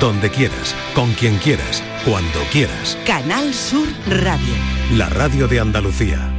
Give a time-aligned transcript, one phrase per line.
[0.00, 2.98] donde quieras, con quien quieras, cuando quieras.
[3.06, 4.54] Canal Sur Radio.
[4.92, 6.30] La radio de Andalucía.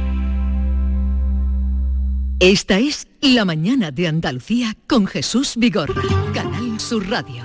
[2.38, 6.02] Esta es La mañana de Andalucía con Jesús Vigorra.
[6.34, 7.44] Canal Sur Radio.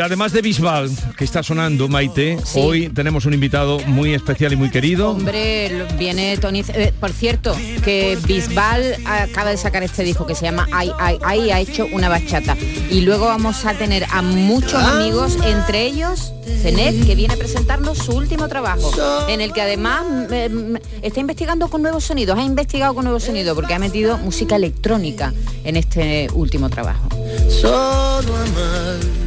[0.00, 4.56] Eh, además de Bisbal, que está sonando, Maite, hoy tenemos un invitado muy especial y
[4.56, 5.10] muy querido.
[5.10, 6.64] Hombre, viene Tony.
[6.68, 11.18] eh, por cierto, que Bisbal acaba de sacar este disco que se llama Ay, Ay,
[11.22, 12.56] Ay, ha hecho una bachata.
[12.90, 17.98] Y luego vamos a tener a muchos amigos, entre ellos Zenet, que viene a presentarnos
[17.98, 18.90] su último trabajo,
[19.28, 23.04] en el que además mm, eh, mm, está investigando con nuevos sonidos, ha investigado con
[23.04, 25.32] nuevos sonidos, porque ha metido música electrónica
[25.64, 27.08] en este último trabajo.
[27.48, 29.19] Solo amar,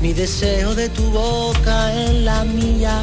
[0.00, 3.02] mi deseo de tu boca en la mía.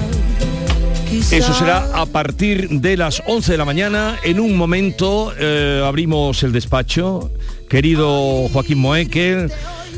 [1.12, 4.18] Eso será a partir de las 11 de la mañana.
[4.24, 7.32] En un momento eh, abrimos el despacho.
[7.70, 9.52] Querido Joaquín Moekel,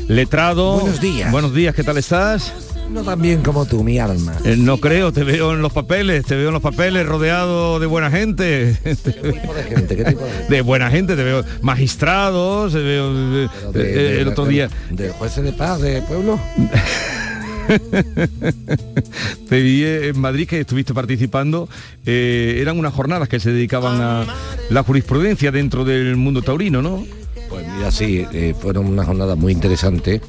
[0.08, 0.80] letrado.
[0.80, 1.30] Buenos días.
[1.30, 2.52] Buenos días, ¿qué tal estás?
[2.90, 4.34] No tan bien como tú, mi alma.
[4.44, 7.86] Eh, no creo, te veo en los papeles, te veo en los papeles rodeado de
[7.86, 8.76] buena gente.
[8.82, 9.96] tipo de gente?
[9.96, 10.46] ¿Qué tipo de gente?
[10.54, 13.84] De buena gente, te veo magistrados, te veo eh, de- eh,
[14.14, 14.68] de- el otro día.
[14.90, 16.40] ¿De jueces de paz de pueblo?
[19.48, 21.68] Te vi en Madrid que estuviste participando.
[22.06, 24.24] eh, eran unas jornadas que se dedicaban a
[24.70, 27.04] la jurisprudencia dentro del mundo taurino, ¿no?
[27.50, 30.20] Pues mira, sí, eh, fueron unas jornadas muy interesantes.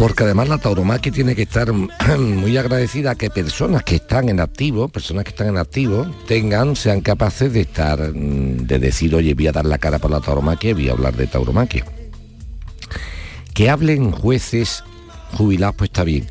[0.00, 1.70] Porque además la tauromaquia tiene que estar
[2.18, 6.74] muy agradecida a que personas que están en activo, personas que están en activo, tengan,
[6.74, 10.22] sean capaces de estar, mm, de decir, oye, voy a dar la cara por la
[10.22, 11.84] tauromaquia y voy a hablar de tauromaquia.
[13.52, 14.84] Que hablen jueces
[15.32, 16.24] jubilados, pues está bien,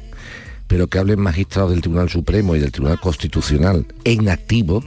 [0.65, 4.83] pero que hablen magistrados del Tribunal Supremo y del Tribunal Constitucional en activo,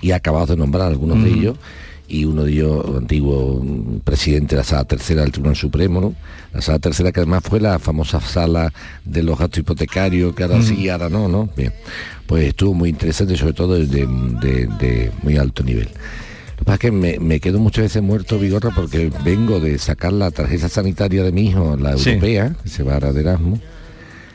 [0.00, 1.56] y acabados de nombrar algunos de ellos,
[2.10, 6.14] y uno de ellos, antiguo mm, presidente de la Sala Tercera del Tribunal Supremo, ¿no?
[6.52, 8.72] La Sala Tercera que además fue la famosa sala
[9.04, 11.48] de los gastos hipotecarios, que ahora sí, ahora no, ¿no?
[11.56, 11.72] Bien,
[12.26, 15.86] pues estuvo muy interesante, sobre todo de, de- de muy alto nivel.
[15.86, 19.78] Lo que pasa es que me, me quedo muchas veces muerto, Vigorra, porque vengo de
[19.78, 22.10] sacar la tarjeta sanitaria de mi hijo, la Sí.
[22.10, 23.60] europea, que se va ahora de Erasmus,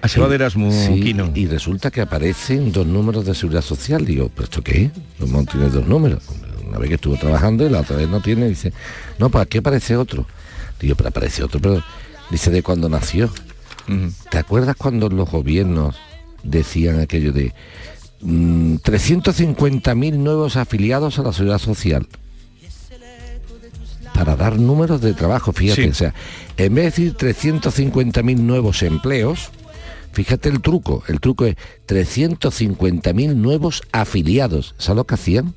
[0.01, 1.31] A se va de Erasmus, Sí, Quino.
[1.35, 4.05] y resulta que aparecen dos números de seguridad social.
[4.05, 4.91] Digo, ¿pero esto qué es?
[5.19, 6.23] ¿Cómo tiene dos números?
[6.67, 8.73] Una vez que estuvo trabajando y la otra vez no tiene, dice,
[9.19, 10.25] no, pues aquí aparece otro.
[10.79, 11.83] Digo, pero aparece otro, pero
[12.31, 13.29] dice de cuando nació.
[14.31, 15.95] ¿Te acuerdas cuando los gobiernos
[16.43, 17.53] decían aquello de
[18.21, 22.07] mm, 350.000 nuevos afiliados a la seguridad social?
[24.13, 25.89] Para dar números de trabajo, fíjate, Sí.
[25.89, 26.13] o sea,
[26.57, 29.49] en vez de decir 350.000 nuevos empleos,
[30.13, 31.55] fíjate el truco, el truco es
[31.87, 34.73] 350.000 nuevos afiliados.
[34.77, 35.53] ¿Sabes lo que hacían?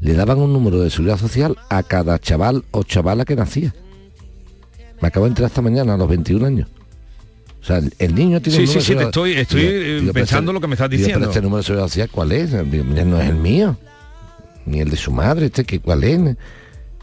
[0.00, 3.74] Le daban un número de seguridad social a cada chaval o chavala que nacía.
[5.00, 6.68] Me acabo de enterar esta mañana a los 21 años.
[7.62, 9.84] O sea, el, niño tiene Sí, un sí, número sí, te estoy- estoy, Digo, eh,
[10.00, 11.28] digo, pero pensando este- lo que me estás digo, pero diciendo.
[11.30, 12.52] este número de seguridad social, ¿cuál es?
[12.66, 13.76] Mira, no es el mío.
[14.64, 16.36] Ni el de su madre, este que cuál es.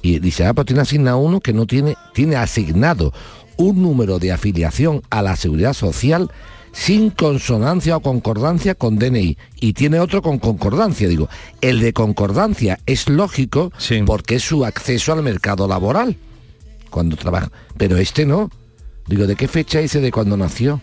[0.02, 3.14] Y dice, ah, pues tiene asignado uno que no tiene, tiene asignado
[3.58, 6.32] un número de afiliación a la seguridad social
[6.78, 11.08] sin consonancia o concordancia con DNI y tiene otro con concordancia.
[11.08, 11.28] Digo,
[11.60, 14.04] el de concordancia es lógico Sí.
[14.06, 16.18] porque es su acceso al mercado laboral
[16.92, 18.52] cuando trabaja, pero este no.
[19.08, 20.80] Digo, ¿de qué fecha ese de cuando nació?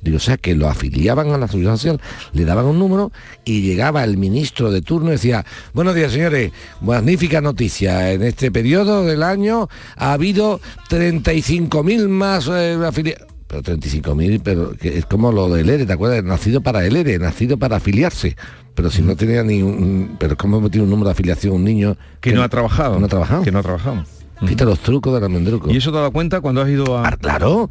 [0.00, 2.00] Digo, o sea, que lo afiliaban a la seguridad social,
[2.32, 3.12] le daban un número
[3.44, 6.50] y llegaba el ministro de turno y decía, buenos días señores,
[6.80, 10.60] magnífica noticia, en este periodo del año ha habido
[10.90, 13.31] 35.000 más eh, afiliados.
[13.52, 16.24] Pero 35.000, pero que es como lo del ERE, ¿te acuerdas?
[16.24, 18.34] Nacido para el ERE, nacido para afiliarse.
[18.74, 20.16] Pero si no tenía ni un...
[20.18, 22.98] Pero ¿cómo tiene un número de afiliación un niño Que no ha trabajado.
[22.98, 23.42] no ha trabajado?
[23.42, 24.06] Que no ha trabajado.
[24.40, 25.70] Fíjate los trucos del almendruco.
[25.70, 27.08] ¿Y eso te ha dado cuenta cuando has ido a...?
[27.08, 27.68] Ah, claro.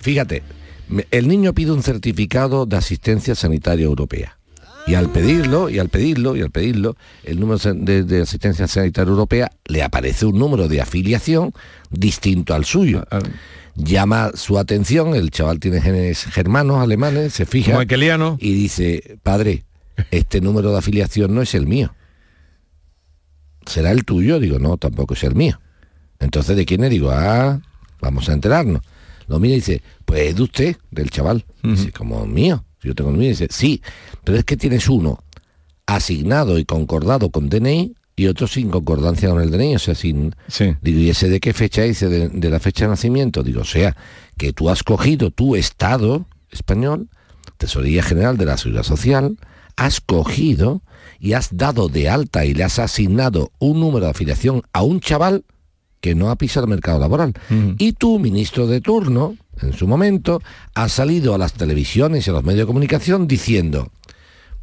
[0.00, 0.42] Fíjate,
[1.10, 4.38] el niño pide un certificado de asistencia sanitaria europea.
[4.86, 9.10] Y al pedirlo, y al pedirlo, y al pedirlo, el número de, de asistencia sanitaria
[9.10, 11.52] europea le aparece un número de afiliación
[11.90, 13.04] distinto al suyo.
[13.80, 17.70] Llama su atención, el chaval tiene genes germanos, alemanes, se fija
[18.40, 19.64] y dice, padre,
[20.10, 21.94] este número de afiliación no es el mío.
[23.66, 24.40] ¿Será el tuyo?
[24.40, 25.60] Digo, no, tampoco es el mío.
[26.18, 26.90] Entonces, ¿de quién es?
[26.90, 27.60] Digo, ah,
[28.00, 28.82] vamos a enterarnos.
[29.28, 31.44] Lo mira y dice, pues es de usted, del chaval.
[31.62, 32.64] Dice, como mío.
[32.82, 33.28] Yo tengo el mío.
[33.28, 33.80] Dice, sí,
[34.24, 35.22] pero es que tienes uno
[35.86, 40.34] asignado y concordado con DNI y otro sin concordancia con el DNI, o sea, sin...
[40.48, 40.74] Sí.
[40.82, 41.82] Digo, ¿y ese de qué fecha?
[41.82, 43.42] Dice, de, de la fecha de nacimiento.
[43.42, 43.96] Digo, o sea,
[44.36, 47.08] que tú has cogido tu Estado español,
[47.58, 49.38] Tesorería General de la Seguridad Social,
[49.76, 50.82] has cogido
[51.20, 55.00] y has dado de alta y le has asignado un número de afiliación a un
[55.00, 55.44] chaval
[56.00, 57.34] que no ha pisado el mercado laboral.
[57.78, 60.42] Y tú, ministro de turno, en su momento,
[60.74, 63.90] has salido a las televisiones y a los medios de comunicación diciendo,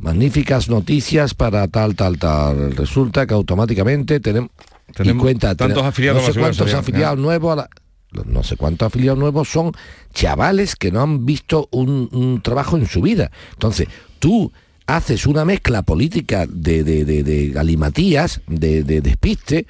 [0.05, 2.75] magníficas noticias para tal, tal, tal.
[2.75, 4.51] Resulta que automáticamente tenemos...
[4.93, 7.69] Tenemos y cuenta, tantos tenemos- afiliados no sé cuántos Social, afiliados nuevos a la-
[8.11, 9.71] los no sé cuántos afiliados nuevos son
[10.13, 13.31] chavales que no han visto un, un trabajo en su vida.
[13.53, 13.87] Entonces,
[14.19, 14.53] tú
[14.85, 19.65] haces una mezcla política de, de, de- de galimatías, de, de despiste,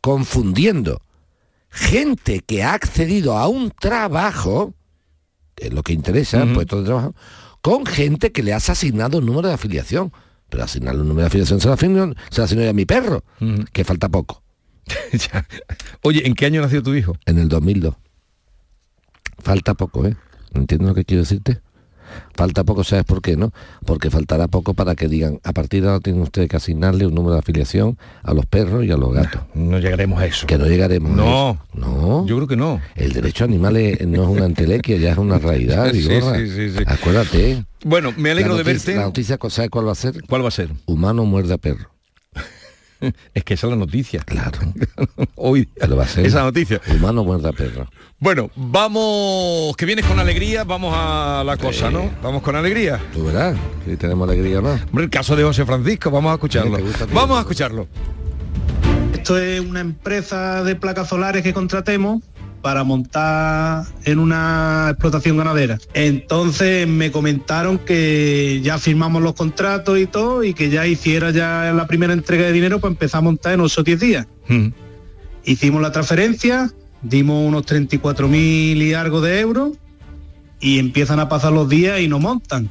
[0.00, 1.02] confundiendo
[1.68, 4.72] gente que ha accedido a un trabajo,
[5.56, 7.14] que es lo que interesa, puesto de trabajo,
[7.60, 10.12] con gente que le has asignado un número de afiliación.
[10.48, 12.84] Pero asignarle un número de afiliación se lo asigno, se lo asigno yo a mi
[12.84, 13.22] perro,
[13.72, 14.42] que falta poco,
[15.12, 15.46] Ya.
[16.02, 17.16] Oye, ¿en qué año nació tu hijo?
[17.26, 17.94] en el 2002.
[19.38, 20.16] Falta poco, ¿eh?
[20.54, 21.60] ¿Entiendes lo que quiero decirte?
[22.34, 23.52] Falta poco, ¿sabes por qué, no?
[23.84, 27.14] Porque faltará poco para que digan, a partir de ahora tienen ustedes que asignarle un
[27.14, 29.42] número de afiliación a los perros y a los gatos.
[29.54, 30.46] No llegaremos a eso.
[30.46, 31.50] Que no llegaremos a No.
[31.50, 31.58] eso.
[31.74, 32.26] No.
[32.26, 32.80] Yo creo que no.
[32.94, 35.90] El derecho a animales no es una entelequia, ya es una realidad.
[35.92, 36.38] Sí, Vigorra.
[36.38, 36.84] sí, sí, sí.
[36.86, 37.64] Acuérdate.
[37.84, 39.00] Bueno, me alegro La de noticia- verte.
[39.00, 40.22] La noticia, ¿sabes cuál va a ser?
[40.28, 40.70] ¿Cuál va a ser?
[40.86, 41.88] Humano muerde a perro.
[43.34, 44.20] Es que esa es la noticia.
[44.20, 44.58] Claro.
[45.36, 45.68] Hoy.
[45.78, 46.26] Pero va a ser.
[46.26, 46.80] Esa noticia.
[46.88, 47.88] Humano muerde a perro.
[48.18, 52.10] Bueno, vamos, que vienes con alegría, vamos a la cosa, ¿no?
[52.22, 53.00] Vamos con alegría.
[53.14, 53.56] Tú verás,
[53.86, 54.72] si tenemos alegría o no.
[54.72, 56.78] Hombre, el caso de José Francisco, vamos a escucharlo.
[57.14, 57.88] Vamos a escucharlo.
[59.14, 62.22] Esto es una empresa de placas solares que contratemos
[62.62, 65.78] para montar en una explotación ganadera.
[65.94, 71.72] Entonces me comentaron que ya firmamos los contratos y todo y que ya hiciera ya
[71.74, 74.26] la primera entrega de dinero para empezar a montar en 8 o 10 días.
[74.48, 74.68] Mm.
[75.44, 76.70] Hicimos la transferencia,
[77.02, 79.72] dimos unos 34 mil y algo de euros
[80.60, 82.70] y empiezan a pasar los días y no montan.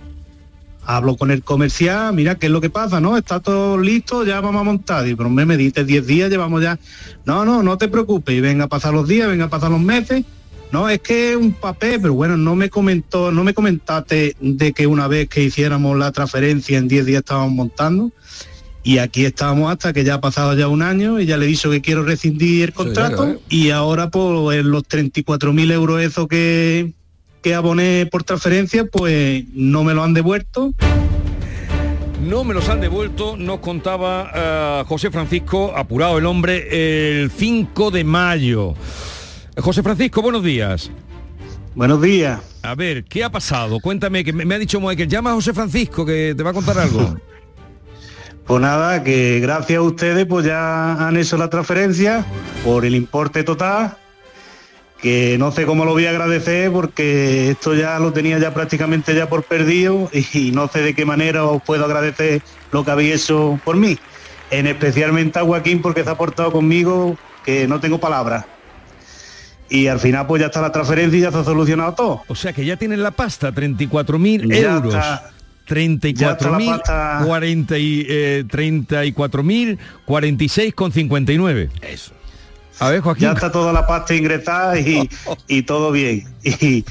[0.92, 3.16] Hablo con el comercial, mira qué es lo que pasa, ¿no?
[3.16, 5.04] Está todo listo, ya vamos a montar.
[5.04, 6.80] Digo, pero me me diste 10 días, llevamos ya.
[7.26, 9.80] No, no, no te preocupes, y venga a pasar los días, venga a pasar los
[9.80, 10.26] meses.
[10.72, 14.74] No, es que es un papel, pero bueno, no me comentó, no me comentaste de
[14.74, 18.12] que una vez que hiciéramos la transferencia en 10 días estábamos montando.
[18.82, 21.50] Y aquí estamos hasta que ya ha pasado ya un año y ya le he
[21.50, 23.40] dicho que quiero rescindir el contrato ¿eh?
[23.48, 26.94] y ahora pues en los 34.000 euros eso que,
[27.42, 30.74] que aboné por transferencia pues no me lo han devuelto
[32.22, 37.92] No me los han devuelto, nos contaba eh, José Francisco, apurado el hombre, el 5
[37.92, 38.74] de mayo.
[39.58, 40.92] José Francisco, buenos días.
[41.76, 42.42] Buenos días.
[42.62, 43.80] A ver, ¿qué ha pasado?
[43.80, 46.54] Cuéntame, que me, me ha dicho Michael, llama a José Francisco, que te va a
[46.54, 47.16] contar algo.
[48.50, 52.26] Pues nada, que gracias a ustedes pues ya han hecho la transferencia
[52.66, 53.96] por el importe total,
[55.02, 59.16] que no sé cómo lo voy a agradecer porque esto ya lo tenía ya prácticamente
[59.16, 62.42] ya por perdido y no sé de qué manera os puedo agradecer
[62.72, 63.98] lo que habéis hecho por mí.
[64.52, 68.46] En especialmente a Joaquín porque se ha portado conmigo que no tengo palabras.
[69.70, 72.24] Y al final pues ya está la transferencia y ya se ha solucionado todo.
[72.28, 74.96] O sea que ya tienen la pasta, 34.000 Ya euros.
[74.96, 75.32] está.
[75.70, 77.22] Ya está la 34.000, pasta.
[77.26, 79.78] 40 y, eh, 34.000,
[80.08, 81.70] 46,59.
[81.82, 82.14] Eso.
[83.28, 86.28] Ya está toda la pasta ingresada y, todo bien.
[86.44, 86.86] Y,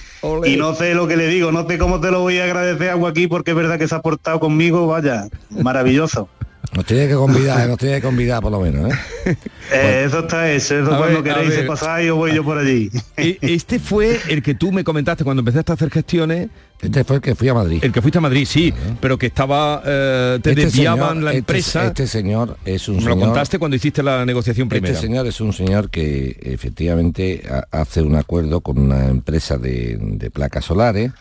[0.44, 2.90] y no sé lo que le digo, no sé cómo te lo voy a agradecer
[2.90, 6.28] a Joaquín porque es verdad que se ha portado conmigo, vaya, maravilloso.
[6.74, 9.36] Nos tiene que convidar, nos tiene que convidar por lo menos, ¿eh?
[9.70, 12.90] Eh, eso está eso, eso A cuando ver, queréis pasar yo voy yo por allí.
[13.18, 16.48] E- Este fue el que tú me comentaste cuando empezaste a hacer gestiones
[16.80, 17.78] Este fue el que fui a Madrid.
[17.84, 21.30] El que fuiste a Madrid, sí, pero que estaba, eh, te Este desviaban señor- la
[21.32, 21.86] este- empresa.
[21.86, 23.26] Este, señor es un Me lo señor...
[23.28, 24.92] contaste cuando hiciste la negociación primera.
[24.94, 29.98] Este señor es un señor que efectivamente ha- hace un acuerdo con una empresa de,
[30.00, 31.12] de placas solares.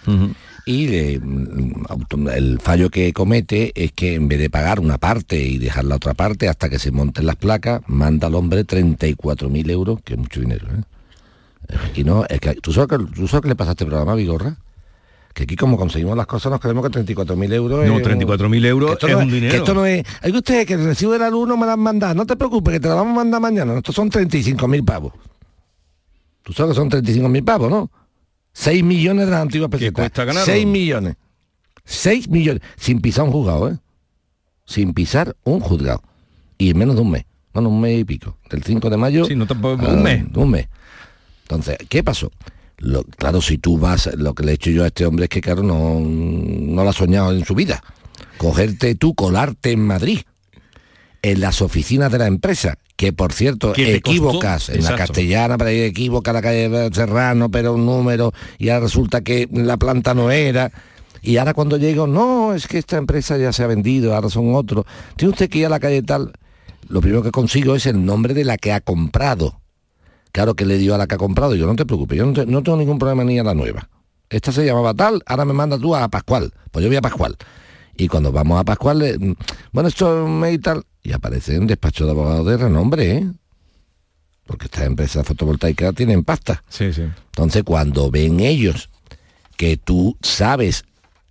[0.67, 5.57] Y mm, el fallo que comete es que en vez de pagar una parte y
[5.57, 9.99] dejar la otra parte hasta que se monten las placas, manda al hombre 34.000 euros,
[10.03, 10.67] que es mucho dinero.
[10.67, 11.75] ¿eh?
[11.89, 14.13] Aquí no, es que, ¿tú, sabes, que- ¿Tú sabes qué le pasa a este programa,
[14.15, 14.57] Vigorra?
[15.33, 18.03] Que aquí como conseguimos las cosas nos creemos que 34.000 euros No, es...
[18.05, 19.51] 34.000 euros que esto es no un dinero.
[19.51, 20.03] Que esto no es...
[20.21, 22.13] Hay que ustedes que el recibo de la luz no me la han mandado.
[22.15, 23.77] No te preocupes, que te la vamos a mandar mañana.
[23.77, 25.13] Estos son 35.000 pavos.
[26.43, 27.89] Tú sabes que son 35.000 pavos, ¿no?
[28.59, 29.93] 6 millones de las antiguas pesetas.
[29.93, 30.51] cuesta ganarlo?
[30.51, 31.15] 6 millones.
[31.85, 32.61] 6 millones.
[32.75, 33.77] Sin pisar un juzgado, ¿eh?
[34.65, 36.01] Sin pisar un juzgado.
[36.57, 37.25] Y en menos de un mes.
[37.53, 38.37] Bueno, un mes y pico.
[38.49, 39.25] Del 5 de mayo.
[39.25, 40.25] Sí, no tampoco- a- un mes.
[40.35, 40.67] Un mes.
[41.43, 42.31] Entonces, ¿qué pasó?
[42.79, 45.29] Lo- claro, si tú vas, lo que le he hecho yo a este hombre es
[45.29, 47.83] que, claro, no, no lo ha soñado en su vida.
[48.37, 50.19] Cogerte tú, colarte en Madrid,
[51.21, 55.83] en las oficinas de la empresa, que por cierto, equivocas, en la castellana, para ir
[55.83, 60.71] equivoca la calle Serrano, pero un número, y ahora resulta que la planta no era.
[61.21, 64.53] Y ahora cuando llego, no, es que esta empresa ya se ha vendido, ahora son
[64.55, 64.85] otros.
[65.15, 66.31] Tiene usted que ir a la calle tal.
[66.87, 69.59] Lo primero que consigo es el nombre de la que ha comprado.
[70.31, 71.55] Claro que le dio a la que ha comprado.
[71.55, 73.89] Yo no te preocupes, yo no, te- no tengo ningún problema ni a la nueva.
[74.29, 76.53] Esta se llamaba tal, ahora me manda tú a Pascual.
[76.71, 77.35] Pues yo voy a Pascual.
[77.97, 79.35] Y cuando vamos a Pascual, le- mm,
[79.73, 80.83] bueno, esto mail y tal.
[81.07, 83.27] Y aparece un despacho de abogados de renombre, ¿eh?
[84.45, 86.61] Porque estas empresas fotovoltaicas tienen pasta.
[86.67, 87.03] Sí, sí.
[87.27, 88.89] Entonces, cuando ven ellos
[89.55, 90.83] que tú sabes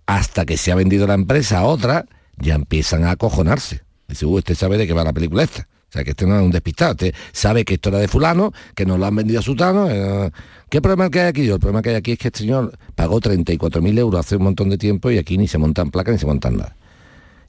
[0.07, 2.05] hasta que se ha vendido la empresa a otra,
[2.37, 3.81] ya empiezan a acojonarse.
[4.07, 5.67] Dice, uh, este sabe de qué va la película esta.
[5.89, 6.93] O sea, que este no es un despistado.
[6.93, 9.87] Este sabe que esto era de fulano, que nos lo han vendido a sutano.
[9.91, 10.31] eh,
[10.71, 11.47] ¿Qué problema que hay aquí?
[11.47, 14.71] El problema que hay aquí es que este señor pagó 34.000 euros hace un montón
[14.71, 16.75] de tiempo y aquí ni se montan placas ni se montan nada.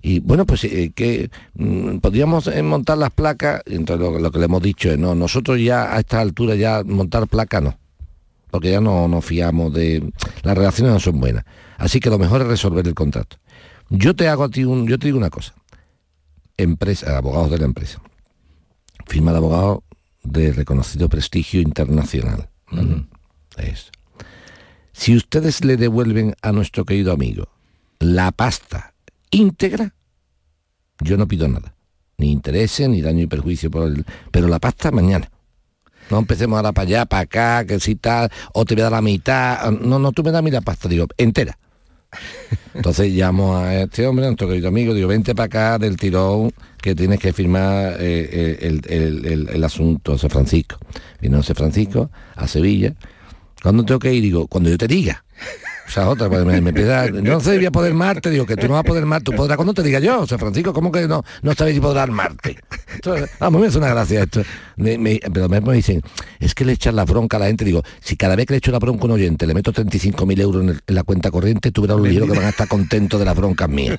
[0.01, 4.39] Y bueno, pues eh, que mm, podríamos eh, montar las placas, entonces lo, lo que
[4.39, 7.79] le hemos dicho es, no, nosotros ya a esta altura ya montar placas no,
[8.51, 10.13] porque ya no nos fiamos de...
[10.43, 11.45] Las relaciones no son buenas.
[11.77, 13.37] Así que lo mejor es resolver el contrato.
[13.91, 14.87] Yo te hago a ti un...
[14.87, 15.55] Yo te digo una cosa.
[16.57, 18.01] Empresa, abogados de la empresa.
[19.07, 19.85] Firma de abogado
[20.23, 22.49] de reconocido prestigio internacional.
[22.71, 23.07] ¿vale?
[23.57, 23.91] Es.
[24.93, 27.49] Si ustedes le devuelven a nuestro querido amigo
[28.01, 28.95] la pasta
[29.31, 29.95] íntegra,
[31.01, 31.75] yo no pido nada.
[32.17, 34.05] Ni intereses, ni daño y perjuicio por el...
[34.33, 35.31] Pero la pasta mañana.
[36.11, 38.93] No empecemos ahora para allá, para acá, que si tal, o te voy a dar
[38.93, 39.71] la mitad.
[39.71, 41.57] No, no, tú me das a la pasta, digo, entera.
[42.75, 46.51] Entonces llamo a este hombre, a nuestro querido amigo, digo, vente para acá del tirón
[46.81, 50.79] que tienes que firmar eh, el, el- el- el asunto, José Francisco.
[51.21, 52.95] Vino José Francisco a Sevilla.
[53.63, 54.23] ¿Cuándo tengo que ir?
[54.23, 55.25] Digo, cuando yo te diga.
[55.89, 58.67] O sea, otra, me, me empieza, no sé voy a poder Marte, digo, que tú
[58.69, 61.09] no vas a poder Marte, tú podrás cuando te diga yo, José Francisco, ¿cómo que
[61.09, 62.59] no, no sabes si podrás Marte?
[62.95, 64.43] Esto, vamos, me hace una gracia esto.
[64.77, 66.03] Pero me, dicen,
[66.41, 68.59] es que le echan la bronca a la gente, digo, si cada vez que le
[68.59, 71.31] echo la bronca a un oyente le meto 35.000 euros en, el- en la cuenta
[71.31, 73.99] corriente, tú verás los que van a estar contentos de las broncas mías.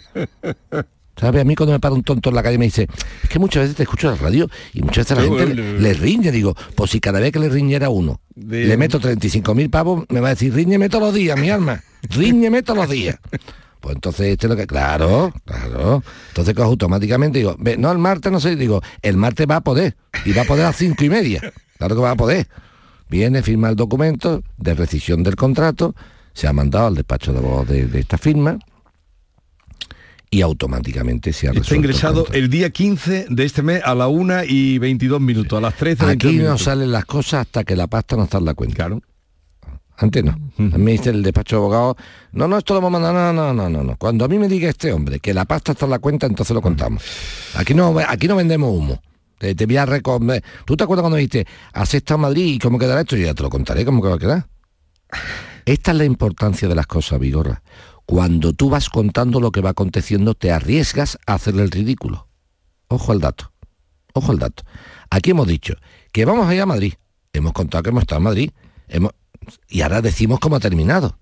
[1.18, 1.42] ¿Sabes?
[1.42, 2.88] A mí cuando me para un tonto en la calle me dice,
[3.24, 5.62] es que muchas veces te escucho en la radio y muchas veces la gente bueno,
[5.62, 6.32] le, le riñe.
[6.32, 10.22] Digo, pues si cada vez que le riñera uno, De- le meto 35.000 pavos, me
[10.22, 11.82] va a decir, riñeme todos los días, mi alma.
[12.10, 13.18] Riñeme todos los días.
[13.82, 14.68] Pues entonces este es lo que...
[14.68, 16.04] Claro, claro.
[16.28, 19.62] Entonces cojo automáticamente digo, "Ve, no, el martes no sé, digo, el martes va a
[19.62, 19.96] poder.
[20.25, 21.39] Y va a poder a las cinco y media.
[21.78, 22.46] Claro que va a poder.
[23.10, 25.96] Viene, firma el documento de rescisión del contrato,
[26.34, 28.60] se ha mandado al despacho de de, de esta firma
[30.31, 34.07] y automáticamente se ha Está resuelto ingresado el día 15 de este mes a la
[34.07, 36.63] 1 y 22 minutos, a las 13 Aquí no minutos.
[36.63, 38.75] salen las cosas hasta que la pasta no está en la cuenta.
[38.75, 39.01] Claro.
[39.98, 40.31] Antes no.
[40.31, 41.95] A mí me dice el despacho de abogados,
[42.31, 43.98] no, no, esto lo vamos a mandar, no, no, no, no, no.
[43.98, 46.53] Cuando a mí me diga este hombre que la pasta está en la cuenta, entonces
[46.53, 47.03] lo contamos.
[47.55, 49.01] Aquí no, aquí no vendemos humo.
[49.39, 50.41] Te, te voy a recomendar.
[50.65, 53.17] ¿Tú te acuerdas cuando dijiste, has estado en Madrid y cómo quedará esto?
[53.17, 54.48] Yo ya te lo contaré cómo que va a quedar.
[55.65, 57.62] Esta es la importancia de las cosas, Vigorra.
[58.10, 62.28] Cuando tú vas contando lo que va aconteciendo, te arriesgas a hacerle el ridículo.
[62.88, 63.51] Ojo al dato.
[64.13, 64.63] Ojo al dato.
[65.12, 65.75] Aquí hemos dicho
[66.12, 66.94] que vamos a ir a Madrid.
[67.34, 68.51] Hemos contado que hemos estado en Madrid.
[68.88, 69.12] Hemos...
[69.68, 71.20] Y ahora decimos cómo ha terminado.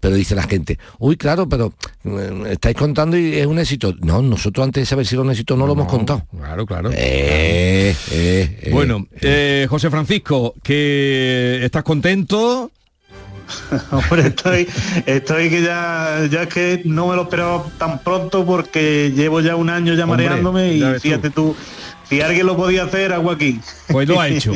[0.00, 1.74] Pero dice la gente, uy, claro, pero
[2.04, 3.94] eh, estáis contando y es un éxito.
[4.00, 6.26] No, nosotros antes de saber si era un éxito no, lo hemos contado.
[6.36, 6.90] Claro, claro.
[6.92, 8.70] Eh, eh, eh.
[8.72, 9.06] Bueno,
[9.68, 12.72] José Francisco, que estás contento.
[13.90, 14.68] Hombre, estoy,
[15.06, 19.56] estoy que ya, ya es que no me lo esperaba tan pronto porque llevo ya
[19.56, 21.00] un año ya Hombre, mareándome y tú.
[21.00, 21.56] fíjate tú,
[22.08, 23.60] si alguien lo podía hacer, a Joaquín.
[23.88, 24.52] Pues lo ha hecho.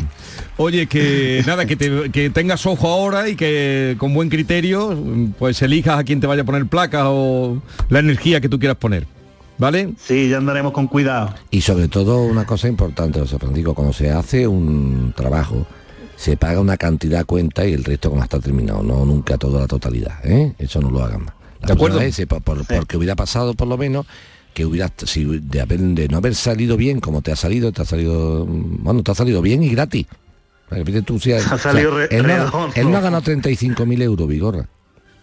[0.57, 4.97] Oye, que nada, que, te- que tengas ojo ahora y que con buen criterio,
[5.39, 8.77] pues elijas a quién te vaya a poner placas o la energía que tú quieras
[8.79, 9.07] poner.
[9.57, 9.91] ¿Vale?
[10.05, 11.33] Sí, ya andaremos con cuidado.
[11.53, 15.65] Y sobre todo una cosa importante, José Francisco, cuando se hace un trabajo,
[16.17, 19.61] se paga una cantidad a cuenta y el resto cuando está terminado, no nunca toda
[19.63, 20.55] la totalidad, ¿eh?
[20.59, 21.35] Eso no lo hagan más.
[21.61, 22.01] La ¿De acuerdo?
[22.01, 24.07] eh, por- por- porque hubiera pasado por lo menos
[24.53, 27.83] que hubiera si de, haber- de no haber salido bien como te ha salido, te
[27.83, 30.07] ha salido mm, bueno, te ha salido bien y gratis.
[31.05, 32.73] Tú, si ha- Ha salido re- él, no ha, redondo.
[32.75, 34.69] él no ha ganado 35.000 euros, Vigorra.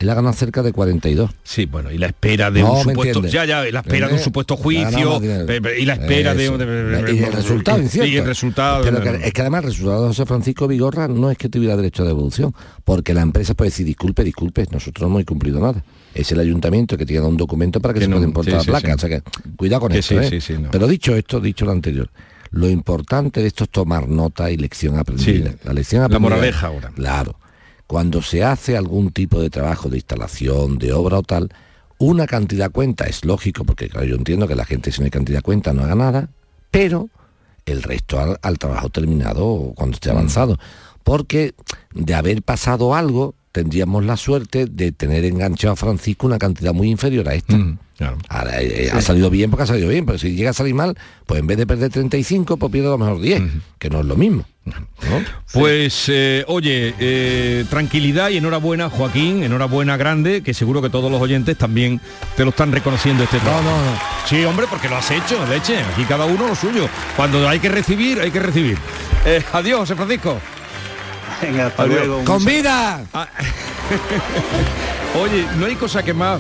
[0.02, 1.30] Él ha ganado cerca de 42.
[1.44, 4.08] Sí, bueno, y la espera de No, un ¿me supuesto, ya, ya, y la espera
[4.08, 6.58] de un supuesto juicio y la espera Eso.
[6.58, 8.10] de, y el resultado incierto.
[8.12, 11.30] y el resultado Pero que- es que además el resultado de José Francisco Vigorra no
[11.32, 12.54] es que tuviera derecho a devolución,
[12.84, 15.84] porque la empresa puede decir, disculpe, disculpe, nosotros no hemos cumplido nada.
[16.14, 18.64] Es el ayuntamiento que tiene un documento para que, Que se pueda importar sí, la
[18.64, 18.88] sí, placa.
[18.88, 18.94] sí.
[18.94, 19.24] O sea que,
[19.56, 20.20] cuidado con esto.
[20.20, 20.42] ¿eh?
[20.72, 22.10] Pero dicho esto, dicho lo anterior,
[22.50, 25.52] lo importante de esto es tomar nota y lección aprendida.
[25.52, 26.30] Sí, la lección la aprendida.
[26.30, 26.92] moraleja ahora.
[26.96, 27.36] Claro.
[27.92, 31.50] Cuando se hace algún tipo de trabajo de instalación, de obra o tal,
[31.98, 35.12] una cantidad cuenta, es lógico, porque claro, yo entiendo que la gente si no hay
[35.12, 36.30] cantidad cuenta no haga nada,
[36.72, 37.10] pero
[37.66, 39.96] el resto al, al trabajo terminado o cuando Mm.
[39.96, 40.58] esté avanzado.
[41.04, 41.54] Porque
[41.94, 46.90] de haber pasado algo, tendríamos la suerte de tener enganchado a Francisco una cantidad muy
[46.90, 47.58] inferior a esta.
[47.58, 48.18] Mm, claro.
[48.30, 50.98] Ahora, eh, ha salido bien porque ha salido bien, pero si llega a salir mal,
[51.28, 53.44] pues en vez de perder 35, pues pierde a lo mejor 10,
[53.78, 54.44] que no es lo mismo.
[54.66, 54.76] ¿no?
[55.54, 61.22] Pues eh, oye, eh, tranquilidad y enhorabuena Joaquín, enhorabuena grande, que seguro que todos los
[61.22, 62.02] oyentes también
[62.36, 63.64] te lo están reconociendo este trabajo.
[63.64, 63.92] no, no.
[64.28, 65.78] Sí, hombre, porque lo has hecho, leche.
[65.94, 66.88] Aquí cada uno lo suyo.
[67.16, 68.78] Cuando hay que recibir, hay que recibir.
[69.26, 70.40] Eh, adiós, José Francisco.
[71.42, 72.08] Venga, hasta Adiós.
[72.08, 72.24] luego.
[72.26, 73.04] ¡Con vida!
[75.22, 76.40] Oye, no hay cosa que más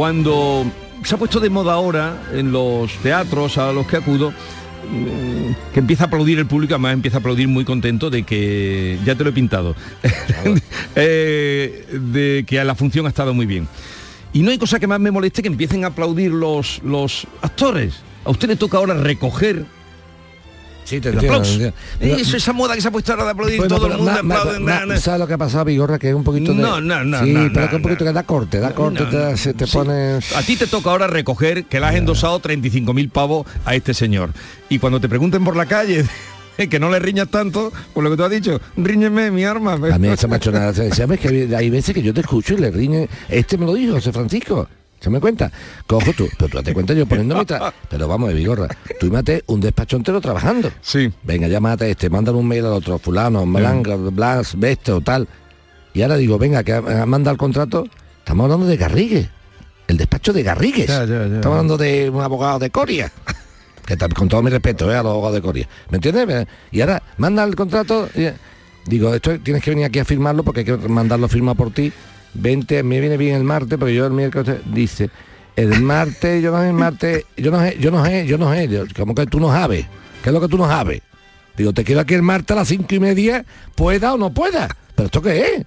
[0.00, 0.64] cuando
[1.04, 5.80] se ha puesto de moda ahora en los teatros a los que acudo mm, que
[5.80, 9.24] empieza a aplaudir el público, además empieza a aplaudir muy contento de que ya te
[9.24, 9.76] lo he pintado,
[10.96, 13.68] Eh, de que la función ha estado muy bien.
[14.32, 17.96] Y no hay cosa que más me moleste que empiecen a aplaudir los, los actores.
[18.24, 19.66] A usted le toca ahora recoger
[20.90, 21.58] Sí, te el entiendo, aplauso.
[21.58, 21.64] te
[22.00, 22.16] entiendo.
[22.22, 24.10] Eso, esa moda que se ha puesto ahora de aplaudir Bueno, todo el mundo.
[24.10, 24.98] aplaude.
[24.98, 25.98] ¿Sabes lo que ha pasado, Vigorra?
[25.98, 26.60] Que es un poquito de...
[26.60, 28.10] No, no, no, Sí, no, pero no, que un poquito no.
[28.10, 29.72] que da corte, da corte, te, se te Sí.
[29.72, 30.16] pone...
[30.36, 34.30] A ti te toca ahora recoger que le has endosado 35.000 pavos a este señor.
[34.68, 36.04] Y cuando te pregunten por la calle
[36.68, 39.74] que no le riñas tanto, por lo que tú has dicho, ríñeme mi arma.
[39.74, 43.08] A mí esa machonada, ¿sabes que hay veces que yo te escucho y le riñe?
[43.28, 44.68] Este me lo dijo, José Francisco.
[45.00, 45.50] ¿Se me cuenta?
[45.86, 47.46] Cojo tú, pero tú date cuenta yo poniéndome...
[47.46, 50.70] tra- Pero vamos, de Vigorra, tú imate un despacho entero trabajando.
[50.82, 51.10] Sí.
[51.22, 55.26] Venga, llámate a este, mándale un mail al otro, fulano, blanca, blas, beste o tal.
[55.94, 57.86] Y ahora digo, venga, que manda el contrato.
[58.18, 59.28] Estamos hablando de Garrigues.
[59.88, 60.86] El despacho de Garrigues.
[60.86, 61.34] Ya, ya, ya.
[61.36, 63.10] Estamos hablando de un abogado de Coria.
[63.86, 64.94] Que con todo mi respeto, ¿eh?
[64.96, 65.68] a los abogados de Coria.
[65.90, 66.46] ¿Me entiendes?
[66.70, 68.08] Y ahora manda el contrato.
[68.14, 68.28] y-
[68.88, 71.92] digo, esto tienes que venir aquí a firmarlo porque hay que mandarlo firma por ti.
[72.34, 75.10] Vente, me viene bien el martes, porque yo el miércoles dice,
[75.56, 78.52] el martes, yo no sé, el martes, yo no sé, yo no sé, yo no
[78.54, 79.86] sé, yo- como que tú no sabes.
[80.22, 81.02] ¿Qué es lo que tú no sabes?
[81.56, 84.68] Digo, te quiero aquí el martes a las cinco y media, pueda o no pueda.
[84.94, 85.64] ¿Pero esto qué es?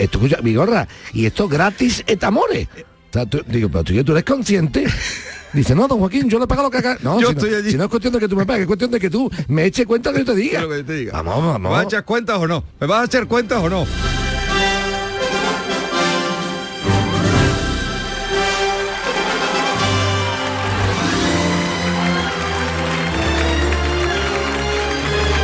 [0.00, 2.68] Esto, escucha, mi gorra, y esto gratis et amore.
[3.10, 4.84] O sea, tú- digo, pero tú, tú eres consciente.
[5.52, 6.96] Dice, no, don Joaquín, yo le pago lo que haga.
[7.02, 7.70] No, Yo si, no estoy allí.
[7.70, 9.64] si no es cuestión de que tú me pagues, es cuestión de que tú me
[9.66, 10.66] eches cuenta que yo te diga.
[10.68, 11.12] Que te diga.
[11.22, 11.70] Vamos, ¿Me vamos.
[11.72, 12.64] vas a echar cuentas o no?
[12.80, 13.86] ¿Me vas a echar cuentas o no?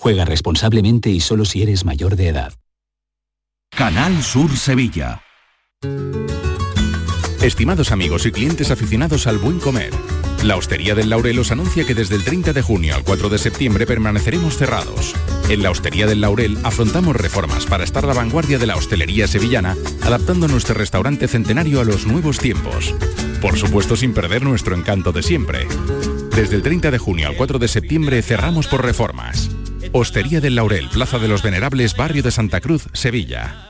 [0.00, 2.54] Juega responsablemente y solo si eres mayor de edad.
[3.76, 5.24] Canal Sur Sevilla.
[7.42, 9.90] Estimados amigos y clientes aficionados al buen comer,
[10.44, 13.38] La Hostería del Laurel os anuncia que desde el 30 de junio al 4 de
[13.38, 15.14] septiembre permaneceremos cerrados.
[15.48, 19.26] En la Hostería del Laurel afrontamos reformas para estar a la vanguardia de la hostelería
[19.26, 22.94] sevillana, adaptando nuestro restaurante centenario a los nuevos tiempos.
[23.42, 25.66] Por supuesto sin perder nuestro encanto de siempre.
[26.36, 29.50] Desde el 30 de junio al 4 de septiembre cerramos por reformas.
[29.92, 33.68] Hostería del Laurel, Plaza de los Venerables, Barrio de Santa Cruz, Sevilla.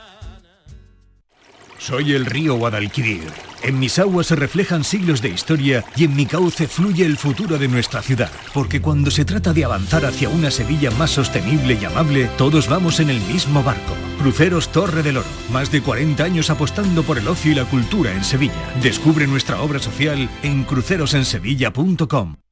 [1.77, 3.23] Soy el río Guadalquivir.
[3.63, 7.57] En mis aguas se reflejan siglos de historia y en mi cauce fluye el futuro
[7.57, 8.31] de nuestra ciudad.
[8.53, 12.99] Porque cuando se trata de avanzar hacia una Sevilla más sostenible y amable, todos vamos
[12.99, 13.95] en el mismo barco.
[14.19, 15.27] Cruceros Torre del Oro.
[15.51, 18.73] Más de 40 años apostando por el ocio y la cultura en Sevilla.
[18.81, 22.35] Descubre nuestra obra social en crucerosensevilla.com.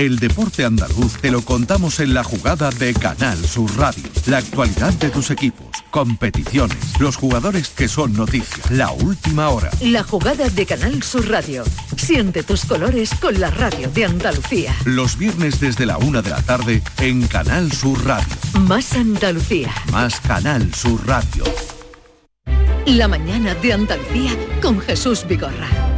[0.00, 4.04] El deporte andaluz te lo contamos en la jugada de Canal Sur Radio.
[4.24, 9.68] La actualidad de tus equipos, competiciones, los jugadores que son noticias, la última hora.
[9.82, 11.64] La jugada de Canal Sur Radio.
[11.98, 14.74] Siente tus colores con la radio de Andalucía.
[14.86, 18.34] Los viernes desde la una de la tarde en Canal Sur Radio.
[18.58, 19.70] Más Andalucía.
[19.92, 21.44] Más Canal Sur Radio.
[22.86, 24.30] La mañana de Andalucía
[24.62, 25.89] con Jesús Vigorra.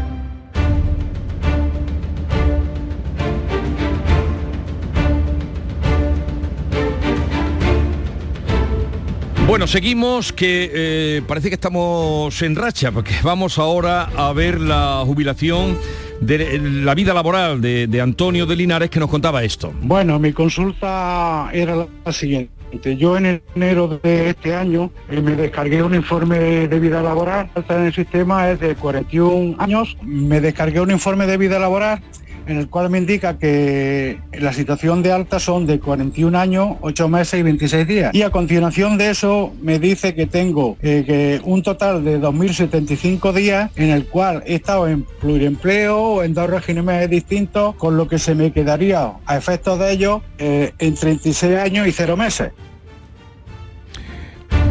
[9.47, 15.03] Bueno, seguimos que eh, parece que estamos en racha, porque vamos ahora a ver la
[15.05, 15.77] jubilación
[16.21, 19.73] de la vida laboral de, Antonio de Linares que nos contaba esto.
[19.83, 22.97] Bueno, mi consulta era la siguiente.
[22.97, 27.85] Yo en enero de este año eh, me descargué un informe de vida laboral, en
[27.85, 32.01] el sistema es de 41 años, me descargué un informe de vida laboral
[32.47, 37.09] en el cual me indica que la situación de alta son de 41 años, 8
[37.09, 38.15] meses y 26 días.
[38.15, 43.33] Y a continuación de eso me dice que tengo eh, que un total de 2.075
[43.33, 48.19] días en el cual he estado en pluriempleo, en dos regímenes distintos, con lo que
[48.19, 52.53] se me quedaría a efectos de ello eh, en 36 años y 0 meses.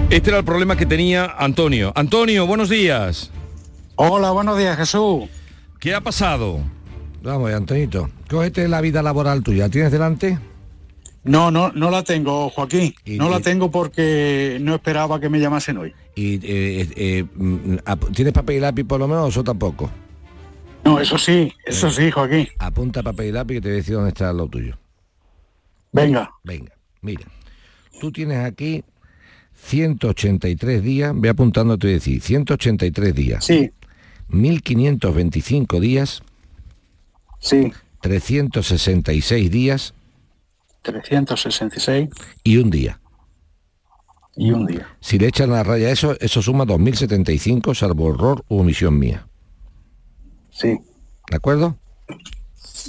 [0.09, 1.93] Este era el problema que tenía Antonio.
[1.95, 3.31] Antonio, buenos días.
[3.95, 5.29] Hola, buenos días, Jesús.
[5.79, 6.59] ¿Qué ha pasado?
[7.21, 9.69] Vamos, Antonito, cógete la vida laboral tuya.
[9.69, 10.39] ¿Tienes delante?
[11.23, 12.95] No, no, no la tengo, Joaquín.
[13.05, 15.93] no la tengo porque no esperaba que me llamasen hoy.
[16.15, 17.75] ¿Y eh, eh, mm,
[18.15, 19.91] tienes papel y lápiz por lo menos o tampoco?
[20.83, 22.47] No, eso sí, eso sí, Joaquín.
[22.57, 24.79] Apunta papel y lápiz que te voy a decir dónde está lo tuyo.
[25.91, 26.31] Venga.
[26.43, 27.25] Venga, mira.
[27.99, 28.83] Tú tienes aquí
[29.53, 33.45] 183 días, ve apuntando, te voy a decir, 183 días.
[33.45, 33.69] Sí.
[34.29, 36.23] 1525 días.
[37.41, 37.73] Sí.
[38.01, 39.93] 366 días.
[40.83, 42.09] 366.
[42.43, 43.01] Y un día.
[44.35, 44.87] Y un día.
[45.01, 49.27] Si le echan la raya a eso, eso suma 2075, salvo error u omisión mía.
[50.49, 50.79] Sí.
[51.29, 51.77] ¿De acuerdo?